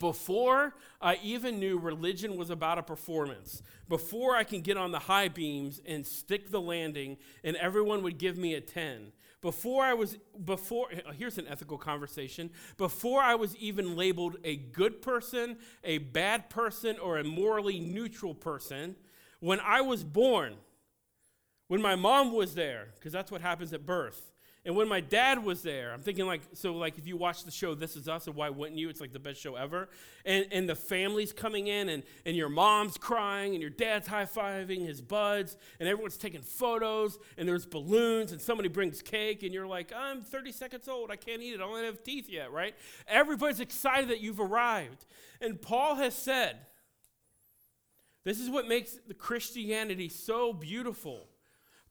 before 0.00 0.74
I 1.00 1.18
even 1.22 1.60
knew 1.60 1.78
religion 1.78 2.36
was 2.36 2.50
about 2.50 2.78
a 2.78 2.82
performance, 2.82 3.62
before 3.88 4.34
I 4.34 4.42
can 4.42 4.60
get 4.60 4.76
on 4.76 4.90
the 4.90 4.98
high 4.98 5.28
beams 5.28 5.80
and 5.86 6.04
stick 6.04 6.50
the 6.50 6.60
landing 6.60 7.18
and 7.44 7.56
everyone 7.56 8.02
would 8.02 8.18
give 8.18 8.36
me 8.36 8.54
a 8.54 8.60
10, 8.60 9.12
before 9.46 9.84
I 9.84 9.94
was, 9.94 10.18
before, 10.44 10.88
uh, 10.90 11.12
here's 11.12 11.38
an 11.38 11.46
ethical 11.46 11.78
conversation, 11.78 12.50
before 12.78 13.22
I 13.22 13.36
was 13.36 13.54
even 13.54 13.94
labeled 13.94 14.38
a 14.42 14.56
good 14.56 15.00
person, 15.00 15.58
a 15.84 15.98
bad 15.98 16.50
person, 16.50 16.98
or 16.98 17.18
a 17.18 17.22
morally 17.22 17.78
neutral 17.78 18.34
person, 18.34 18.96
when 19.38 19.60
I 19.60 19.82
was 19.82 20.02
born, 20.02 20.54
when 21.68 21.80
my 21.80 21.94
mom 21.94 22.32
was 22.32 22.56
there, 22.56 22.88
because 22.96 23.12
that's 23.12 23.30
what 23.30 23.40
happens 23.40 23.72
at 23.72 23.86
birth, 23.86 24.32
and 24.66 24.74
when 24.74 24.88
my 24.88 25.00
dad 25.00 25.44
was 25.44 25.62
there, 25.62 25.92
I'm 25.92 26.00
thinking 26.00 26.26
like, 26.26 26.40
so 26.52 26.74
like 26.74 26.98
if 26.98 27.06
you 27.06 27.16
watch 27.16 27.44
the 27.44 27.52
show 27.52 27.76
This 27.76 27.94
Is 27.94 28.08
Us, 28.08 28.26
and 28.26 28.34
why 28.34 28.50
wouldn't 28.50 28.76
you? 28.76 28.88
It's 28.88 29.00
like 29.00 29.12
the 29.12 29.20
best 29.20 29.40
show 29.40 29.54
ever. 29.54 29.88
And, 30.24 30.44
and 30.50 30.68
the 30.68 30.74
family's 30.74 31.32
coming 31.32 31.68
in, 31.68 31.88
and, 31.88 32.02
and 32.26 32.36
your 32.36 32.48
mom's 32.48 32.98
crying, 32.98 33.52
and 33.52 33.60
your 33.60 33.70
dad's 33.70 34.08
high 34.08 34.24
fiving 34.24 34.84
his 34.84 35.00
buds, 35.00 35.56
and 35.78 35.88
everyone's 35.88 36.16
taking 36.16 36.42
photos, 36.42 37.16
and 37.38 37.48
there's 37.48 37.64
balloons, 37.64 38.32
and 38.32 38.40
somebody 38.40 38.68
brings 38.68 39.02
cake, 39.02 39.44
and 39.44 39.54
you're 39.54 39.68
like, 39.68 39.92
I'm 39.96 40.22
30 40.22 40.50
seconds 40.50 40.88
old, 40.88 41.12
I 41.12 41.16
can't 41.16 41.40
eat 41.40 41.54
it, 41.54 41.60
I 41.60 41.64
don't 41.64 41.84
have 41.84 42.02
teeth 42.02 42.28
yet, 42.28 42.50
right? 42.50 42.74
Everybody's 43.06 43.60
excited 43.60 44.10
that 44.10 44.20
you've 44.20 44.40
arrived. 44.40 45.06
And 45.40 45.62
Paul 45.62 45.94
has 45.94 46.16
said, 46.16 46.56
this 48.24 48.40
is 48.40 48.50
what 48.50 48.66
makes 48.66 48.98
the 49.06 49.14
Christianity 49.14 50.08
so 50.08 50.52
beautiful. 50.52 51.28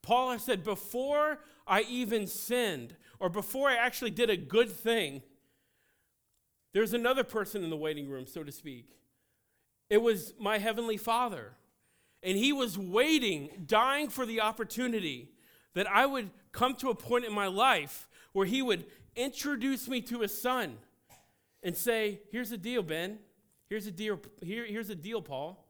Paul 0.06 0.30
has 0.30 0.42
said, 0.44 0.62
before 0.62 1.40
I 1.66 1.80
even 1.80 2.28
sinned, 2.28 2.94
or 3.18 3.28
before 3.28 3.68
I 3.68 3.74
actually 3.74 4.12
did 4.12 4.30
a 4.30 4.36
good 4.36 4.70
thing, 4.70 5.20
there's 6.72 6.92
another 6.92 7.24
person 7.24 7.64
in 7.64 7.70
the 7.70 7.76
waiting 7.76 8.08
room, 8.08 8.24
so 8.28 8.44
to 8.44 8.52
speak. 8.52 8.88
It 9.90 10.00
was 10.00 10.32
my 10.38 10.58
heavenly 10.58 10.96
Father. 10.96 11.54
And 12.22 12.38
he 12.38 12.52
was 12.52 12.78
waiting, 12.78 13.64
dying 13.66 14.08
for 14.08 14.24
the 14.24 14.42
opportunity 14.42 15.32
that 15.74 15.88
I 15.90 16.06
would 16.06 16.30
come 16.52 16.76
to 16.76 16.90
a 16.90 16.94
point 16.94 17.24
in 17.24 17.32
my 17.32 17.48
life 17.48 18.06
where 18.32 18.46
he 18.46 18.62
would 18.62 18.84
introduce 19.16 19.88
me 19.88 20.02
to 20.02 20.20
his 20.20 20.40
son 20.40 20.76
and 21.64 21.76
say, 21.76 22.20
Here's 22.30 22.50
the 22.50 22.56
deal, 22.56 22.84
Ben. 22.84 23.18
Here's 23.68 23.86
the 23.86 23.90
deal, 23.90 24.20
here, 24.40 24.66
here's 24.66 24.86
the 24.86 24.94
deal, 24.94 25.20
Paul. 25.20 25.66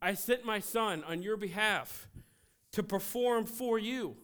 I 0.00 0.14
sent 0.14 0.44
my 0.44 0.60
son 0.60 1.02
on 1.02 1.20
your 1.20 1.36
behalf 1.36 2.06
to 2.74 2.82
perform 2.82 3.46
for 3.46 3.78
you 3.78 4.16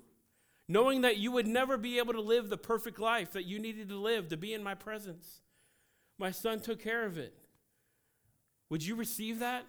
knowing 0.71 1.01
that 1.01 1.17
you 1.17 1.33
would 1.33 1.49
never 1.49 1.77
be 1.77 1.99
able 1.99 2.13
to 2.13 2.21
live 2.21 2.49
the 2.49 2.57
perfect 2.57 3.01
life 3.01 3.33
that 3.33 3.45
you 3.45 3.59
needed 3.59 3.89
to 3.89 3.97
live 3.97 4.29
to 4.29 4.37
be 4.37 4.55
in 4.55 4.63
my 4.63 4.73
presence. 4.73 5.41
My 6.17 6.31
son 6.31 6.61
took 6.61 6.81
care 6.81 7.05
of 7.05 7.19
it. 7.19 7.35
Would 8.69 8.87
you 8.87 8.95
receive 8.95 9.41
that? 9.41 9.65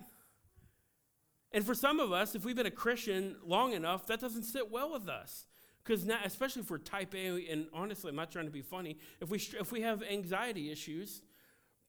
And 1.51 1.65
for 1.65 1.73
some 1.73 1.99
of 1.99 2.11
us, 2.11 2.35
if 2.35 2.45
we've 2.45 2.55
been 2.55 2.67
a 2.67 2.71
Christian 2.71 3.35
long 3.43 3.73
enough, 3.73 4.05
that 4.07 4.21
doesn't 4.21 4.43
sit 4.43 4.69
well 4.69 4.93
with 4.93 5.09
us. 5.09 5.47
Because 5.83 6.05
now, 6.05 6.19
especially 6.23 6.61
if 6.61 6.69
we're 6.69 6.77
type 6.77 7.15
A, 7.15 7.47
and 7.49 7.65
honestly, 7.73 8.09
I'm 8.09 8.15
not 8.15 8.31
trying 8.31 8.45
to 8.45 8.51
be 8.51 8.61
funny, 8.61 8.99
if 9.19 9.31
we, 9.31 9.39
if 9.59 9.71
we 9.71 9.81
have 9.81 10.03
anxiety 10.03 10.71
issues, 10.71 11.23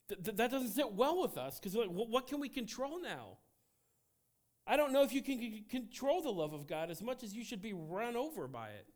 th- 0.08 0.24
th- 0.24 0.38
that 0.38 0.50
doesn't 0.50 0.70
sit 0.70 0.90
well 0.90 1.20
with 1.20 1.36
us. 1.36 1.60
Because 1.60 1.74
like, 1.74 1.88
what 1.88 2.26
can 2.26 2.40
we 2.40 2.48
control 2.48 2.98
now? 2.98 3.36
I 4.66 4.76
don't 4.76 4.92
know 4.92 5.02
if 5.02 5.12
you 5.12 5.22
can 5.22 5.38
c- 5.38 5.64
control 5.68 6.22
the 6.22 6.30
love 6.30 6.52
of 6.52 6.66
God 6.66 6.90
as 6.90 7.02
much 7.02 7.22
as 7.22 7.34
you 7.34 7.44
should 7.44 7.62
be 7.62 7.72
run 7.72 8.16
over 8.16 8.46
by 8.46 8.68
it. 8.68 8.86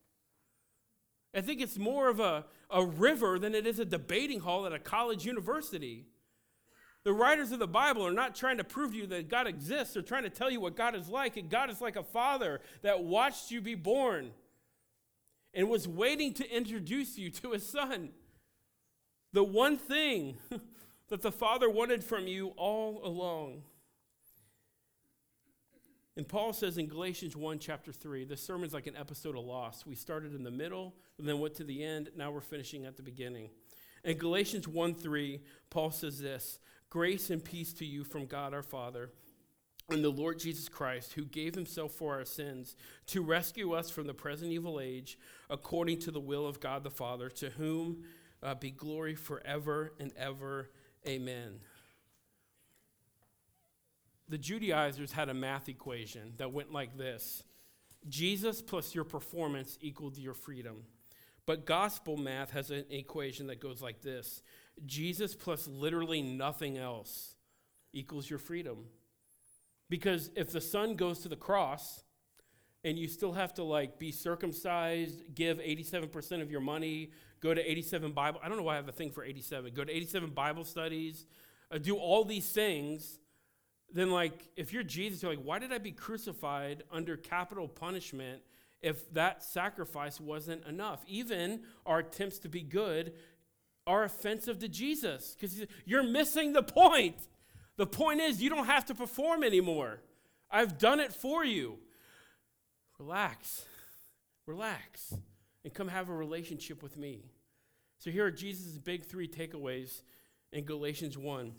I 1.35 1.41
think 1.41 1.61
it's 1.61 1.77
more 1.77 2.09
of 2.09 2.21
a, 2.21 2.47
a 2.71 2.85
river 2.85 3.39
than 3.39 3.55
it 3.55 3.67
is 3.67 3.79
a 3.79 3.85
debating 3.85 4.41
hall 4.41 4.65
at 4.65 4.73
a 4.73 4.79
college 4.79 5.27
university. 5.27 6.07
The 7.05 7.13
writers 7.13 7.53
of 7.53 7.59
the 7.59 7.69
Bible 7.69 8.07
are 8.07 8.13
not 8.13 8.35
trying 8.35 8.57
to 8.57 8.65
prove 8.65 8.93
to 8.93 8.97
you 8.97 9.07
that 9.09 9.29
God 9.29 9.47
exists. 9.47 9.95
They're 9.95 10.03
trying 10.03 10.25
to 10.25 10.31
tell 10.31 10.51
you 10.51 10.61
what 10.61 10.77
God 10.77 10.97
is 10.97 11.09
like. 11.09 11.37
And 11.37 11.51
God 11.51 11.71
is 11.71 11.81
like 11.81 11.97
a 11.97 12.03
father 12.03 12.61
that 12.83 13.05
watched 13.05 13.51
you 13.51 13.61
be 13.61 13.75
born 13.75 14.31
and 15.53 15.69
was 15.69 15.87
waiting 15.87 16.33
to 16.35 16.51
introduce 16.51 17.19
you 17.19 17.31
to 17.31 17.53
his 17.53 17.69
son. 17.69 18.11
The 19.33 19.45
one 19.45 19.77
thing 19.77 20.39
that 21.09 21.23
the 21.23 21.33
father 21.33 21.71
wanted 21.71 22.03
from 22.03 22.27
you 22.27 22.49
all 22.57 23.01
along. 23.05 23.63
And 26.17 26.27
Paul 26.27 26.55
says 26.55 26.79
in 26.79 26.87
Galatians 26.87 27.37
1, 27.37 27.59
chapter 27.59 27.93
3, 27.93 28.25
this 28.25 28.43
sermon's 28.43 28.73
like 28.73 28.87
an 28.87 28.97
episode 28.97 29.37
of 29.37 29.45
Lost. 29.45 29.87
We 29.87 29.95
started 29.95 30.35
in 30.35 30.45
the 30.45 30.51
middle, 30.51 30.95
and 31.19 31.29
then 31.29 31.41
went 31.41 31.55
to 31.57 31.65
the 31.65 31.85
end. 31.85 32.11
Now 32.17 32.31
we're 32.31 32.41
finishing 32.41 32.87
at 32.87 32.97
the 32.97 33.03
beginning. 33.03 33.51
In 34.03 34.17
Galatians 34.17 34.67
1 34.67 34.95
3, 34.95 35.41
Paul 35.69 35.91
says 35.91 36.19
this 36.19 36.59
Grace 36.89 37.29
and 37.29 37.45
peace 37.45 37.75
to 37.75 37.85
you 37.85 38.03
from 38.03 38.27
God 38.27 38.55
our 38.55 38.63
Father 38.63 39.11
and 39.91 40.03
the 40.03 40.09
Lord 40.09 40.39
Jesus 40.39 40.69
Christ, 40.69 41.13
who 41.13 41.25
gave 41.25 41.55
himself 41.55 41.93
for 41.93 42.15
our 42.15 42.25
sins 42.25 42.77
to 43.09 43.23
rescue 43.23 43.73
us 43.73 43.91
from 43.91 44.07
the 44.07 44.15
present 44.15 44.51
evil 44.51 44.81
age, 44.81 45.19
according 45.51 45.99
to 46.01 46.11
the 46.11 46.21
will 46.21 46.47
of 46.47 46.61
God 46.61 46.83
the 46.83 46.91
Father, 46.91 47.29
to 47.29 47.51
whom 47.51 48.05
uh, 48.43 48.55
be 48.55 48.71
glory 48.71 49.15
forever 49.15 49.93
and 50.01 50.13
ever. 50.17 50.71
Amen 51.07 51.61
the 54.29 54.39
Judaizers 54.39 55.13
had 55.13 55.29
a 55.29 55.35
math 55.35 55.69
equation 55.69 56.33
that 56.39 56.53
went 56.53 56.73
like 56.73 56.97
this 56.97 57.43
Jesus 58.09 58.63
plus 58.63 58.95
your 58.95 59.05
performance 59.05 59.79
equaled 59.81 60.17
your 60.17 60.35
freedom. 60.35 60.85
But 61.45 61.65
gospel 61.65 62.17
math 62.17 62.51
has 62.51 62.71
an 62.71 62.85
equation 62.91 63.47
that 63.49 63.61
goes 63.61 63.81
like 63.81 64.03
this 64.03 64.43
Jesus 64.85 65.35
plus 65.35 65.67
literally 65.67 66.23
nothing 66.23 66.77
else 66.77 67.35
equals 67.93 68.29
your 68.29 68.39
freedom. 68.39 68.87
Because 69.89 70.31
if 70.35 70.51
the 70.51 70.61
son 70.61 70.97
goes 70.97 71.21
to 71.21 71.29
the 71.29 71.37
cross 71.37 72.03
and 72.85 72.99
you 72.99 73.09
still 73.09 73.33
have 73.33 73.55
to 73.55 73.63
like 73.63 73.99
be 73.99 74.11
circumcised, 74.11 75.35
give 75.35 75.59
87% 75.59 76.43
of 76.43 76.51
your 76.51 76.61
money, 76.61 77.13
go 77.41 77.55
to 77.55 77.71
87 77.71 78.13
Bible, 78.13 78.41
I 78.43 78.49
don't 78.49 78.59
know 78.59 78.65
why 78.65 78.75
I 78.75 78.77
have 78.77 78.89
a 78.89 78.93
thing 78.93 79.13
for 79.13 79.25
87, 79.25 79.73
go 79.75 79.85
to 79.85 79.93
87 79.93 80.31
Bible 80.31 80.65
studies, 80.65 81.27
uh, 81.71 81.79
do 81.79 81.97
all 81.97 82.25
these 82.25 82.49
things 82.51 83.21
then 83.93 84.11
like 84.11 84.49
if 84.57 84.73
you're 84.73 84.83
Jesus, 84.83 85.23
you're 85.23 85.33
like, 85.33 85.45
why 85.45 85.59
did 85.59 85.73
I 85.73 85.79
be 85.79 85.93
crucified 85.93 86.83
under 86.91 87.17
capital 87.17 87.69
punishment 87.69 88.43
if 88.83 89.13
that 89.13 89.43
sacrifice 89.43 90.21
wasn't 90.21 90.67
enough? 90.67 91.05
Even 91.07 91.63
our 91.85 92.01
attempts 92.01 92.39
to 92.41 92.49
be 92.49 92.63
good 92.63 93.13
are 93.87 94.05
offensive 94.05 94.59
to 94.59 94.69
Jesus 94.69 95.37
because 95.39 95.65
you're 95.85 96.03
missing 96.03 96.53
the 96.53 96.63
point. 96.63 97.17
The 97.77 97.87
point 97.87 98.21
is, 98.21 98.43
you 98.43 98.51
don't 98.51 98.67
have 98.67 98.87
to 98.87 98.95
perform 98.95 99.45
anymore. 99.45 100.01
I've 100.51 100.79
done 100.79 100.99
it 101.01 101.13
for 101.13 101.45
you. 101.45 101.79
Relax, 102.99 103.67
relax, 104.47 105.15
and 105.65 105.75
come 105.75 105.89
have 105.89 106.09
a 106.09 106.15
relationship 106.15 106.83
with 106.83 106.97
me. 106.97 107.25
So, 107.99 108.11
here 108.11 108.25
are 108.25 108.31
Jesus' 108.31 108.79
big 108.79 109.05
three 109.05 109.29
takeaways 109.29 110.03
in 110.53 110.65
Galatians 110.65 111.19
1. 111.19 111.53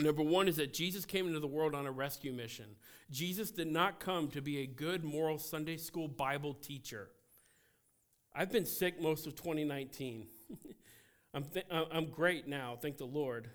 Number 0.00 0.22
one 0.22 0.46
is 0.46 0.56
that 0.56 0.72
Jesus 0.72 1.04
came 1.04 1.26
into 1.26 1.40
the 1.40 1.48
world 1.48 1.74
on 1.74 1.86
a 1.86 1.90
rescue 1.90 2.32
mission. 2.32 2.66
Jesus 3.10 3.50
did 3.50 3.66
not 3.66 3.98
come 3.98 4.28
to 4.28 4.40
be 4.40 4.58
a 4.58 4.66
good 4.66 5.02
moral 5.02 5.38
Sunday 5.38 5.76
school 5.76 6.06
Bible 6.06 6.54
teacher. 6.54 7.08
I've 8.32 8.52
been 8.52 8.66
sick 8.66 9.02
most 9.02 9.26
of 9.26 9.34
2019. 9.34 10.28
I'm, 11.34 11.44
th- 11.44 11.66
I'm 11.70 12.06
great 12.06 12.46
now, 12.46 12.78
thank 12.80 12.96
the 12.96 13.06
Lord. 13.06 13.50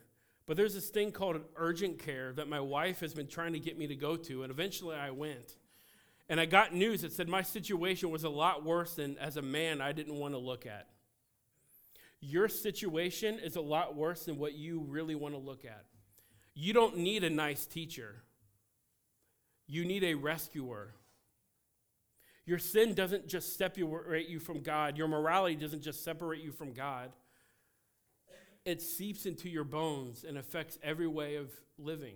But 0.45 0.57
there's 0.57 0.73
this 0.73 0.89
thing 0.89 1.13
called 1.13 1.37
an 1.37 1.43
urgent 1.55 1.99
care 1.99 2.33
that 2.33 2.49
my 2.49 2.59
wife 2.59 2.99
has 2.99 3.13
been 3.13 3.27
trying 3.27 3.53
to 3.53 3.59
get 3.59 3.77
me 3.77 3.87
to 3.87 3.95
go 3.95 4.17
to, 4.17 4.43
and 4.43 4.51
eventually 4.51 4.97
I 4.97 5.11
went. 5.11 5.55
And 6.27 6.39
I 6.39 6.45
got 6.45 6.73
news 6.73 7.01
that 7.01 7.13
said 7.13 7.29
my 7.29 7.41
situation 7.41 8.09
was 8.09 8.25
a 8.25 8.29
lot 8.29 8.65
worse 8.65 8.95
than, 8.95 9.17
as 9.17 9.37
a 9.37 9.41
man, 9.41 9.79
I 9.79 9.93
didn't 9.93 10.15
want 10.15 10.33
to 10.33 10.39
look 10.39 10.65
at. 10.65 10.87
Your 12.19 12.49
situation 12.49 13.39
is 13.39 13.55
a 13.55 13.61
lot 13.61 13.95
worse 13.95 14.25
than 14.25 14.37
what 14.37 14.53
you 14.53 14.81
really 14.81 15.15
want 15.15 15.33
to 15.33 15.39
look 15.39 15.63
at. 15.63 15.85
You 16.55 16.73
don't 16.73 16.97
need 16.97 17.23
a 17.23 17.29
nice 17.29 17.65
teacher, 17.65 18.23
you 19.67 19.85
need 19.85 20.03
a 20.03 20.13
rescuer. 20.15 20.93
Your 22.45 22.59
sin 22.59 22.93
doesn't 22.93 23.29
just 23.29 23.57
separate 23.57 24.27
you 24.27 24.37
from 24.37 24.61
God, 24.61 24.97
your 24.97 25.07
morality 25.07 25.55
doesn't 25.55 25.81
just 25.81 26.03
separate 26.03 26.41
you 26.43 26.51
from 26.51 26.73
God. 26.73 27.11
It 28.65 28.81
seeps 28.81 29.25
into 29.25 29.49
your 29.49 29.63
bones 29.63 30.25
and 30.27 30.37
affects 30.37 30.77
every 30.83 31.07
way 31.07 31.35
of 31.35 31.51
living. 31.77 32.15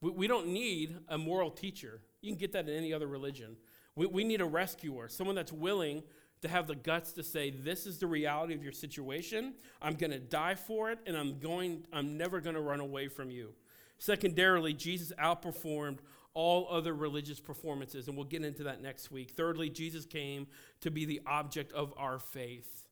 We, 0.00 0.10
we 0.10 0.26
don't 0.26 0.48
need 0.48 0.96
a 1.08 1.18
moral 1.18 1.50
teacher. 1.50 2.00
You 2.20 2.30
can 2.30 2.38
get 2.38 2.52
that 2.52 2.68
in 2.68 2.74
any 2.76 2.92
other 2.92 3.06
religion. 3.06 3.56
We, 3.94 4.06
we 4.06 4.24
need 4.24 4.40
a 4.40 4.46
rescuer, 4.46 5.08
someone 5.08 5.36
that's 5.36 5.52
willing 5.52 6.02
to 6.42 6.48
have 6.48 6.66
the 6.66 6.74
guts 6.74 7.12
to 7.12 7.22
say, 7.22 7.50
This 7.50 7.86
is 7.86 7.98
the 7.98 8.06
reality 8.06 8.54
of 8.54 8.62
your 8.62 8.72
situation. 8.72 9.54
I'm 9.80 9.94
going 9.94 10.10
to 10.10 10.18
die 10.18 10.54
for 10.54 10.90
it, 10.90 10.98
and 11.06 11.16
I'm, 11.16 11.38
going, 11.38 11.86
I'm 11.92 12.16
never 12.16 12.40
going 12.40 12.54
to 12.54 12.60
run 12.60 12.80
away 12.80 13.08
from 13.08 13.30
you. 13.30 13.54
Secondarily, 13.98 14.72
Jesus 14.72 15.12
outperformed 15.18 15.98
all 16.34 16.68
other 16.70 16.94
religious 16.94 17.40
performances, 17.40 18.08
and 18.08 18.16
we'll 18.16 18.26
get 18.26 18.44
into 18.44 18.64
that 18.64 18.82
next 18.82 19.10
week. 19.10 19.30
Thirdly, 19.30 19.70
Jesus 19.70 20.04
came 20.04 20.46
to 20.82 20.90
be 20.90 21.06
the 21.06 21.22
object 21.26 21.72
of 21.72 21.94
our 21.96 22.18
faith. 22.18 22.86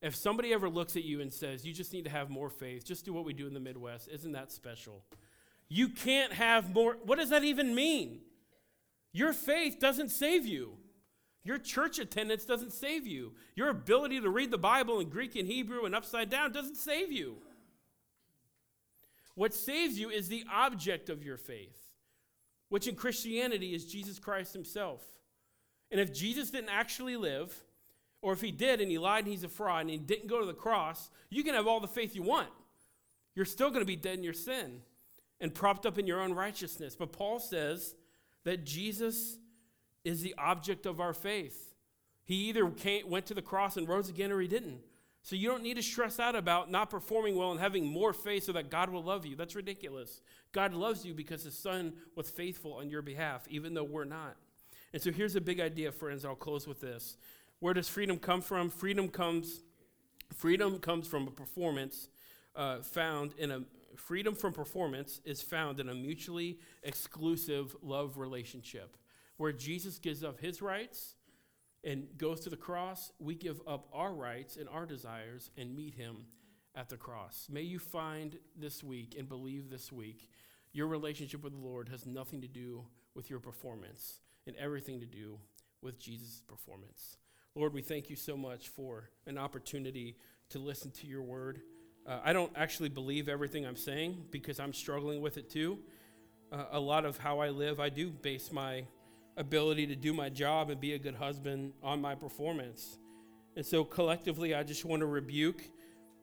If 0.00 0.14
somebody 0.14 0.52
ever 0.52 0.68
looks 0.68 0.96
at 0.96 1.04
you 1.04 1.20
and 1.20 1.32
says, 1.32 1.66
You 1.66 1.72
just 1.72 1.92
need 1.92 2.04
to 2.04 2.10
have 2.10 2.30
more 2.30 2.50
faith, 2.50 2.84
just 2.84 3.04
do 3.04 3.12
what 3.12 3.24
we 3.24 3.32
do 3.32 3.46
in 3.46 3.54
the 3.54 3.60
Midwest, 3.60 4.08
isn't 4.08 4.32
that 4.32 4.52
special? 4.52 5.04
You 5.68 5.88
can't 5.88 6.32
have 6.32 6.72
more. 6.72 6.98
What 7.04 7.18
does 7.18 7.30
that 7.30 7.42
even 7.42 7.74
mean? 7.74 8.20
Your 9.12 9.32
faith 9.32 9.78
doesn't 9.80 10.10
save 10.10 10.46
you. 10.46 10.76
Your 11.44 11.58
church 11.58 11.98
attendance 11.98 12.46
doesn't 12.46 12.72
save 12.72 13.06
you. 13.06 13.32
Your 13.54 13.68
ability 13.68 14.20
to 14.20 14.30
read 14.30 14.50
the 14.50 14.58
Bible 14.58 15.00
in 15.00 15.10
Greek 15.10 15.36
and 15.36 15.46
Hebrew 15.46 15.84
and 15.84 15.94
upside 15.94 16.30
down 16.30 16.52
doesn't 16.52 16.76
save 16.76 17.12
you. 17.12 17.36
What 19.34 19.52
saves 19.52 19.98
you 19.98 20.10
is 20.10 20.28
the 20.28 20.44
object 20.52 21.10
of 21.10 21.22
your 21.22 21.36
faith, 21.36 21.76
which 22.70 22.86
in 22.86 22.94
Christianity 22.94 23.74
is 23.74 23.84
Jesus 23.84 24.18
Christ 24.18 24.54
himself. 24.54 25.02
And 25.90 26.00
if 26.00 26.14
Jesus 26.14 26.50
didn't 26.50 26.70
actually 26.70 27.16
live, 27.16 27.54
or 28.22 28.32
if 28.32 28.40
he 28.40 28.50
did 28.50 28.80
and 28.80 28.90
he 28.90 28.96
lied 28.96 29.24
and 29.24 29.32
he's 29.32 29.44
a 29.44 29.48
fraud 29.48 29.82
and 29.82 29.90
he 29.90 29.98
didn't 29.98 30.28
go 30.28 30.40
to 30.40 30.46
the 30.46 30.54
cross, 30.54 31.10
you 31.28 31.44
can 31.44 31.54
have 31.54 31.66
all 31.66 31.80
the 31.80 31.86
faith 31.86 32.16
you 32.16 32.22
want. 32.22 32.48
You're 33.34 33.44
still 33.44 33.68
going 33.68 33.82
to 33.82 33.86
be 33.86 33.96
dead 33.96 34.16
in 34.16 34.24
your 34.24 34.32
sin 34.32 34.80
and 35.40 35.52
propped 35.52 35.84
up 35.84 35.98
in 35.98 36.06
your 36.06 36.22
own 36.22 36.32
righteousness. 36.32 36.96
But 36.96 37.12
Paul 37.12 37.38
says 37.38 37.94
that 38.44 38.64
Jesus 38.64 39.36
is 40.04 40.22
the 40.22 40.34
object 40.38 40.86
of 40.86 41.00
our 41.00 41.12
faith. 41.12 41.74
He 42.24 42.34
either 42.48 42.68
came, 42.70 43.08
went 43.08 43.26
to 43.26 43.34
the 43.34 43.42
cross 43.42 43.76
and 43.76 43.88
rose 43.88 44.08
again 44.08 44.32
or 44.32 44.40
he 44.40 44.48
didn't. 44.48 44.80
So 45.22 45.36
you 45.36 45.48
don't 45.48 45.62
need 45.62 45.76
to 45.76 45.82
stress 45.82 46.20
out 46.20 46.36
about 46.36 46.70
not 46.70 46.90
performing 46.90 47.36
well 47.36 47.50
and 47.50 47.58
having 47.58 47.86
more 47.86 48.12
faith 48.12 48.44
so 48.44 48.52
that 48.52 48.70
God 48.70 48.90
will 48.90 49.02
love 49.02 49.24
you. 49.24 49.36
That's 49.36 49.56
ridiculous. 49.56 50.20
God 50.52 50.74
loves 50.74 51.04
you 51.04 51.14
because 51.14 51.42
his 51.44 51.56
son 51.56 51.94
was 52.14 52.28
faithful 52.28 52.74
on 52.74 52.90
your 52.90 53.00
behalf, 53.00 53.46
even 53.48 53.72
though 53.72 53.84
we're 53.84 54.04
not. 54.04 54.36
And 54.92 55.00
so 55.00 55.10
here's 55.10 55.34
a 55.34 55.40
big 55.40 55.60
idea, 55.60 55.92
friends. 55.92 56.24
I'll 56.26 56.34
close 56.34 56.68
with 56.68 56.80
this. 56.80 57.16
Where 57.60 57.72
does 57.72 57.88
freedom 57.88 58.18
come 58.18 58.42
from? 58.42 58.68
Freedom 58.68 59.08
comes, 59.08 59.62
freedom 60.34 60.78
comes 60.78 61.08
from 61.08 61.26
a 61.26 61.30
performance 61.30 62.08
uh, 62.54 62.82
found 62.82 63.32
in 63.38 63.50
a 63.50 63.62
freedom 63.96 64.34
from 64.34 64.52
performance 64.52 65.20
is 65.24 65.40
found 65.40 65.80
in 65.80 65.88
a 65.88 65.94
mutually 65.94 66.58
exclusive 66.82 67.74
love 67.82 68.18
relationship 68.18 68.96
where 69.36 69.52
Jesus 69.52 69.98
gives 69.98 70.22
up 70.22 70.40
his 70.40 70.62
rights 70.62 71.16
and 71.82 72.06
goes 72.16 72.40
to 72.40 72.50
the 72.50 72.56
cross, 72.56 73.12
we 73.18 73.34
give 73.34 73.60
up 73.66 73.88
our 73.92 74.12
rights 74.12 74.56
and 74.56 74.68
our 74.68 74.86
desires 74.86 75.50
and 75.56 75.74
meet 75.74 75.94
him 75.94 76.26
at 76.74 76.88
the 76.88 76.96
cross. 76.96 77.48
May 77.50 77.62
you 77.62 77.78
find 77.78 78.38
this 78.56 78.82
week 78.82 79.14
and 79.18 79.28
believe 79.28 79.70
this 79.70 79.92
week 79.92 80.28
your 80.72 80.88
relationship 80.88 81.42
with 81.42 81.52
the 81.52 81.66
Lord 81.66 81.88
has 81.88 82.04
nothing 82.04 82.40
to 82.40 82.48
do 82.48 82.84
with 83.14 83.30
your 83.30 83.38
performance 83.38 84.20
and 84.46 84.56
everything 84.56 85.00
to 85.00 85.06
do 85.06 85.38
with 85.82 86.00
Jesus' 86.00 86.42
performance. 86.48 87.18
Lord, 87.54 87.72
we 87.72 87.82
thank 87.82 88.10
you 88.10 88.16
so 88.16 88.36
much 88.36 88.68
for 88.68 89.10
an 89.26 89.38
opportunity 89.38 90.16
to 90.50 90.58
listen 90.58 90.90
to 90.90 91.06
your 91.06 91.22
word. 91.22 91.60
Uh, 92.06 92.18
I 92.24 92.32
don't 92.32 92.52
actually 92.56 92.88
believe 92.88 93.28
everything 93.28 93.64
I'm 93.64 93.76
saying 93.76 94.24
because 94.30 94.58
I'm 94.58 94.72
struggling 94.72 95.22
with 95.22 95.36
it 95.36 95.48
too. 95.48 95.78
Uh, 96.50 96.64
a 96.72 96.80
lot 96.80 97.04
of 97.04 97.18
how 97.18 97.38
I 97.38 97.50
live, 97.50 97.78
I 97.78 97.88
do 97.88 98.10
base 98.10 98.50
my 98.50 98.84
ability 99.36 99.86
to 99.88 99.96
do 99.96 100.12
my 100.12 100.28
job 100.28 100.70
and 100.70 100.80
be 100.80 100.92
a 100.92 100.98
good 100.98 101.14
husband 101.14 101.72
on 101.82 102.00
my 102.00 102.14
performance. 102.14 102.98
And 103.56 103.64
so 103.64 103.84
collectively, 103.84 104.54
I 104.54 104.62
just 104.62 104.84
want 104.84 105.00
to 105.00 105.06
rebuke 105.06 105.62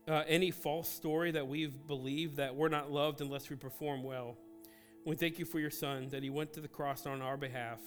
uh, 0.07 0.23
any 0.27 0.51
false 0.51 0.89
story 0.89 1.31
that 1.31 1.47
we've 1.47 1.87
believed 1.87 2.37
that 2.37 2.55
we're 2.55 2.69
not 2.69 2.91
loved 2.91 3.21
unless 3.21 3.49
we 3.49 3.55
perform 3.55 4.03
well. 4.03 4.35
We 5.05 5.15
thank 5.15 5.39
you 5.39 5.45
for 5.45 5.59
your 5.59 5.71
son, 5.71 6.09
that 6.09 6.23
he 6.23 6.29
went 6.29 6.53
to 6.53 6.61
the 6.61 6.67
cross 6.67 7.05
on 7.05 7.21
our 7.21 7.37
behalf, 7.37 7.79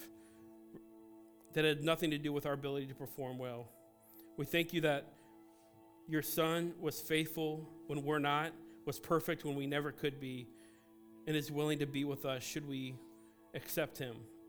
that 1.52 1.64
had 1.64 1.84
nothing 1.84 2.10
to 2.10 2.18
do 2.18 2.32
with 2.32 2.46
our 2.46 2.54
ability 2.54 2.86
to 2.86 2.94
perform 2.94 3.38
well. 3.38 3.68
We 4.36 4.44
thank 4.46 4.72
you 4.72 4.80
that 4.82 5.06
your 6.08 6.22
son 6.22 6.74
was 6.80 7.00
faithful 7.00 7.68
when 7.86 8.02
we're 8.02 8.18
not, 8.18 8.52
was 8.84 8.98
perfect 8.98 9.44
when 9.44 9.54
we 9.54 9.66
never 9.66 9.92
could 9.92 10.20
be, 10.20 10.48
and 11.26 11.36
is 11.36 11.50
willing 11.50 11.78
to 11.78 11.86
be 11.86 12.04
with 12.04 12.24
us 12.24 12.42
should 12.42 12.68
we 12.68 12.94
accept 13.54 13.98
him. 13.98 14.16